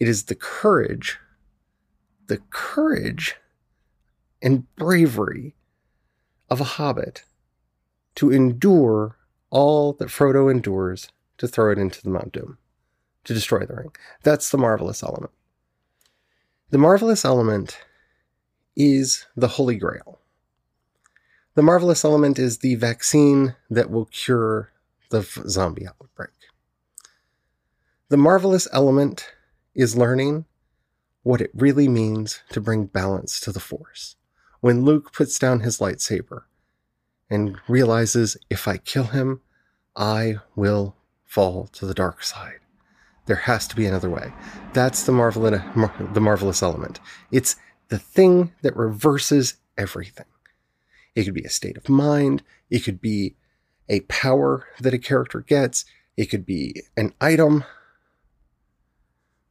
It 0.00 0.08
is 0.08 0.24
the 0.24 0.34
courage, 0.34 1.18
the 2.26 2.38
courage 2.50 3.36
and 4.42 4.74
bravery 4.76 5.54
of 6.50 6.60
a 6.60 6.64
hobbit 6.64 7.24
to 8.16 8.32
endure 8.32 9.16
all 9.54 9.92
that 9.94 10.08
Frodo 10.08 10.50
endures 10.50 11.08
to 11.38 11.46
throw 11.46 11.70
it 11.70 11.78
into 11.78 12.02
the 12.02 12.10
Mount 12.10 12.32
Doom, 12.32 12.58
to 13.22 13.32
destroy 13.32 13.64
the 13.64 13.76
ring. 13.76 13.92
That's 14.24 14.50
the 14.50 14.58
marvelous 14.58 15.02
element. 15.02 15.30
The 16.70 16.78
marvelous 16.78 17.24
element 17.24 17.78
is 18.76 19.26
the 19.36 19.48
Holy 19.48 19.76
Grail. 19.76 20.18
The 21.54 21.62
marvelous 21.62 22.04
element 22.04 22.36
is 22.36 22.58
the 22.58 22.74
vaccine 22.74 23.54
that 23.70 23.90
will 23.90 24.06
cure 24.06 24.72
the 25.10 25.22
zombie 25.22 25.86
outbreak. 25.86 26.30
The 28.08 28.16
marvelous 28.16 28.66
element 28.72 29.30
is 29.72 29.96
learning 29.96 30.46
what 31.22 31.40
it 31.40 31.52
really 31.54 31.86
means 31.86 32.42
to 32.50 32.60
bring 32.60 32.86
balance 32.86 33.38
to 33.40 33.52
the 33.52 33.60
Force. 33.60 34.16
When 34.60 34.84
Luke 34.84 35.12
puts 35.12 35.38
down 35.38 35.60
his 35.60 35.78
lightsaber 35.78 36.42
and 37.34 37.58
realizes 37.68 38.36
if 38.48 38.68
I 38.68 38.76
kill 38.78 39.04
him, 39.04 39.40
I 39.96 40.36
will 40.54 40.96
fall 41.24 41.66
to 41.72 41.84
the 41.84 41.94
dark 41.94 42.22
side. 42.22 42.60
There 43.26 43.36
has 43.36 43.66
to 43.68 43.76
be 43.76 43.86
another 43.86 44.08
way. 44.08 44.32
That's 44.72 45.02
the, 45.02 45.12
marvel- 45.12 45.42
the 45.42 46.20
marvelous 46.20 46.62
element. 46.62 47.00
It's 47.32 47.56
the 47.88 47.98
thing 47.98 48.52
that 48.62 48.76
reverses 48.76 49.54
everything. 49.76 50.26
It 51.14 51.24
could 51.24 51.34
be 51.34 51.44
a 51.44 51.50
state 51.50 51.76
of 51.76 51.88
mind. 51.88 52.42
It 52.70 52.80
could 52.80 53.00
be 53.00 53.34
a 53.88 54.00
power 54.00 54.66
that 54.80 54.94
a 54.94 54.98
character 54.98 55.40
gets. 55.40 55.84
It 56.16 56.26
could 56.26 56.46
be 56.46 56.82
an 56.96 57.14
item. 57.20 57.64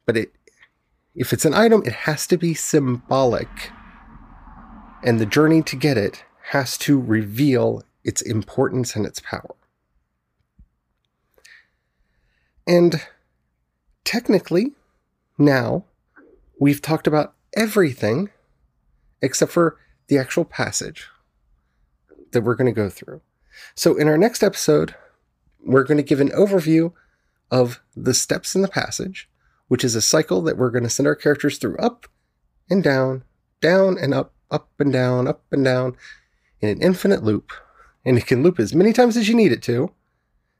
But 0.06 0.18
it, 0.18 0.34
if 1.16 1.34
it's 1.34 1.46
an 1.46 1.54
item, 1.54 1.84
it 1.86 1.94
has 1.94 2.28
to 2.28 2.38
be 2.38 2.54
symbolic. 2.54 3.72
And 5.04 5.20
the 5.20 5.26
journey 5.26 5.62
to 5.64 5.76
get 5.76 5.98
it 5.98 6.24
has 6.48 6.78
to 6.78 7.00
reveal 7.00 7.84
its 8.04 8.22
importance 8.22 8.96
and 8.96 9.06
its 9.06 9.20
power. 9.22 9.56
And 12.68 13.02
technically, 14.04 14.74
now 15.38 15.86
we've 16.60 16.82
talked 16.82 17.08
about 17.08 17.34
everything 17.56 18.30
except 19.22 19.52
for 19.52 19.78
the 20.08 20.18
actual 20.18 20.44
passage 20.44 21.08
that 22.32 22.42
we're 22.42 22.56
going 22.56 22.74
to 22.74 22.82
go 22.82 22.90
through. 22.90 23.22
So, 23.76 23.96
in 23.96 24.08
our 24.08 24.18
next 24.18 24.44
episode, 24.44 24.96
we're 25.64 25.84
going 25.84 25.98
to 25.98 26.04
give 26.04 26.20
an 26.20 26.32
overview 26.32 26.92
of 27.52 27.82
the 27.96 28.14
steps 28.14 28.56
in 28.56 28.62
the 28.62 28.68
passage, 28.68 29.30
which 29.70 29.84
is 29.84 29.96
a 29.96 30.02
cycle 30.02 30.42
that 30.42 30.58
we're 30.58 30.72
going 30.72 30.84
to 30.84 30.90
send 30.90 31.08
our 31.08 31.16
characters 31.16 31.58
through 31.58 31.78
up 31.78 32.08
and 32.70 32.84
down, 32.84 33.24
down 33.62 33.98
and 33.98 34.14
up, 34.14 34.34
up 34.52 34.70
and 34.80 34.92
down, 34.92 35.28
up 35.28 35.44
and 35.52 35.64
down 35.64 35.96
in 36.64 36.70
an 36.70 36.82
infinite 36.82 37.24
loop. 37.24 37.52
And 38.06 38.18
it 38.18 38.26
can 38.26 38.42
loop 38.42 38.58
as 38.58 38.74
many 38.74 38.94
times 38.94 39.18
as 39.18 39.28
you 39.28 39.36
need 39.36 39.52
it 39.52 39.62
to, 39.64 39.92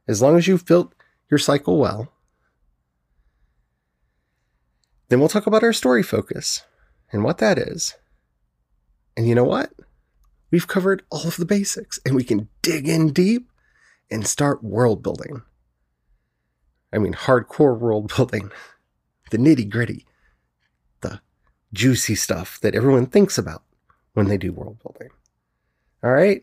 as 0.06 0.22
long 0.22 0.38
as 0.38 0.48
you've 0.48 0.66
built 0.66 0.94
your 1.32 1.38
cycle 1.38 1.78
well. 1.78 2.12
Then 5.08 5.20
we'll 5.20 5.30
talk 5.30 5.48
about 5.48 5.64
our 5.64 5.72
story 5.72 6.04
focus 6.04 6.64
and 7.12 7.24
what 7.24 7.38
that 7.38 7.58
is. 7.58 7.96
And 9.16 9.28
you 9.30 9.36
know 9.36 9.46
what? 9.46 9.72
We've 10.52 10.68
covered 10.68 11.04
all 11.10 11.26
of 11.26 11.38
the 11.38 11.46
basics 11.46 12.00
and 12.06 12.16
we 12.16 12.24
can 12.26 12.50
dig 12.62 12.88
in 12.88 13.14
deep 13.14 13.50
and 14.12 14.28
start 14.28 14.64
world 14.64 15.02
building. 15.04 15.42
I 16.92 16.98
mean, 16.98 17.14
hardcore 17.14 17.80
world 17.80 18.14
building, 18.16 18.52
the 19.32 19.38
nitty 19.38 19.70
gritty, 19.70 20.06
the 21.00 21.22
juicy 21.72 22.16
stuff 22.16 22.60
that 22.60 22.76
everyone 22.76 23.06
thinks 23.06 23.38
about 23.38 23.64
when 24.14 24.28
they 24.28 24.38
do 24.38 24.52
world 24.52 24.80
building. 24.84 25.10
All 26.04 26.12
right. 26.12 26.42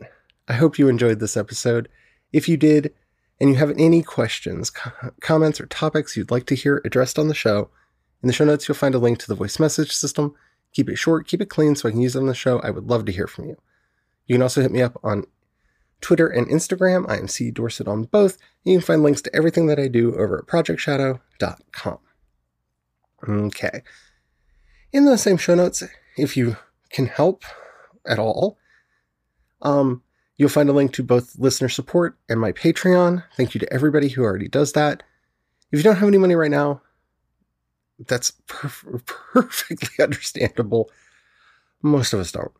I 0.48 0.54
hope 0.54 0.78
you 0.78 0.88
enjoyed 0.88 1.20
this 1.20 1.36
episode. 1.36 1.88
If 2.32 2.48
you 2.48 2.56
did, 2.56 2.94
and 3.40 3.50
you 3.50 3.56
have 3.56 3.72
any 3.78 4.02
questions, 4.02 4.70
co- 4.70 5.12
comments, 5.20 5.60
or 5.60 5.66
topics 5.66 6.16
you'd 6.16 6.30
like 6.30 6.46
to 6.46 6.54
hear 6.54 6.82
addressed 6.84 7.18
on 7.18 7.28
the 7.28 7.34
show, 7.34 7.70
in 8.22 8.26
the 8.26 8.32
show 8.32 8.44
notes 8.44 8.68
you'll 8.68 8.76
find 8.76 8.94
a 8.94 8.98
link 8.98 9.18
to 9.18 9.26
the 9.26 9.34
voice 9.34 9.58
message 9.58 9.92
system. 9.92 10.34
Keep 10.72 10.90
it 10.90 10.96
short, 10.96 11.26
keep 11.26 11.40
it 11.40 11.48
clean 11.48 11.74
so 11.74 11.88
I 11.88 11.92
can 11.92 12.00
use 12.00 12.14
it 12.14 12.20
on 12.20 12.26
the 12.26 12.34
show. 12.34 12.60
I 12.60 12.70
would 12.70 12.84
love 12.88 13.04
to 13.06 13.12
hear 13.12 13.26
from 13.26 13.46
you. 13.46 13.56
You 14.26 14.34
can 14.34 14.42
also 14.42 14.60
hit 14.60 14.70
me 14.70 14.82
up 14.82 14.98
on 15.02 15.24
Twitter 16.00 16.28
and 16.28 16.46
Instagram. 16.48 17.08
I 17.08 17.16
am 17.16 17.28
C 17.28 17.50
Dorset 17.50 17.88
on 17.88 18.04
both. 18.04 18.38
You 18.64 18.74
can 18.76 18.86
find 18.86 19.02
links 19.02 19.22
to 19.22 19.34
everything 19.34 19.66
that 19.66 19.78
I 19.78 19.88
do 19.88 20.14
over 20.14 20.38
at 20.38 20.46
projectshadow.com. 20.46 21.98
Okay. 23.28 23.82
In 24.92 25.04
those 25.04 25.22
same 25.22 25.36
show 25.36 25.54
notes, 25.54 25.82
if 26.16 26.36
you 26.36 26.56
can 26.90 27.06
help 27.06 27.44
at 28.06 28.18
all, 28.18 28.58
um, 29.62 30.02
you'll 30.36 30.48
find 30.48 30.68
a 30.68 30.72
link 30.72 30.92
to 30.94 31.02
both 31.02 31.38
listener 31.38 31.68
support 31.68 32.16
and 32.28 32.40
my 32.40 32.52
Patreon. 32.52 33.24
Thank 33.36 33.54
you 33.54 33.60
to 33.60 33.72
everybody 33.72 34.08
who 34.08 34.22
already 34.22 34.48
does 34.48 34.72
that. 34.72 35.02
If 35.72 35.78
you 35.78 35.82
don't 35.82 35.96
have 35.96 36.08
any 36.08 36.18
money 36.18 36.34
right 36.34 36.50
now, 36.50 36.82
that's 38.06 38.32
perf- 38.48 39.04
perfectly 39.32 39.88
understandable. 40.02 40.90
Most 41.82 42.12
of 42.12 42.20
us 42.20 42.32
don't. 42.32 42.52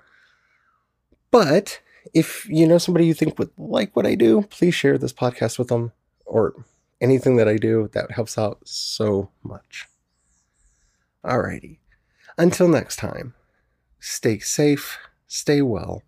But 1.31 1.81
if 2.15 2.47
you 2.49 2.67
know 2.67 2.79
somebody 2.79 3.07
you 3.07 3.15
think 3.15 3.39
would 3.39 3.51
like 3.57 3.95
what 3.95 4.07
I 4.07 4.15
do, 4.15 4.43
please 4.43 4.75
share 4.75 4.99
this 4.99 5.13
podcast 5.13 5.59
with 5.59 5.69
them 5.69 5.93
or 6.25 6.65
anything 7.01 7.37
that 7.37 7.49
I 7.49 7.57
do. 7.57 7.89
That 7.93 8.11
helps 8.13 8.37
out 8.37 8.61
so 8.65 9.31
much. 9.43 9.87
Alrighty. 11.25 11.79
Until 12.39 12.69
next 12.69 12.97
time, 12.97 13.35
stay 13.99 14.39
safe, 14.39 14.99
stay 15.27 15.61
well, 15.61 16.03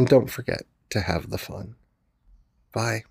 and 0.00 0.08
don't 0.08 0.30
forget 0.30 0.62
to 0.88 1.02
have 1.02 1.28
the 1.28 1.36
fun. 1.36 1.74
Bye. 2.72 3.02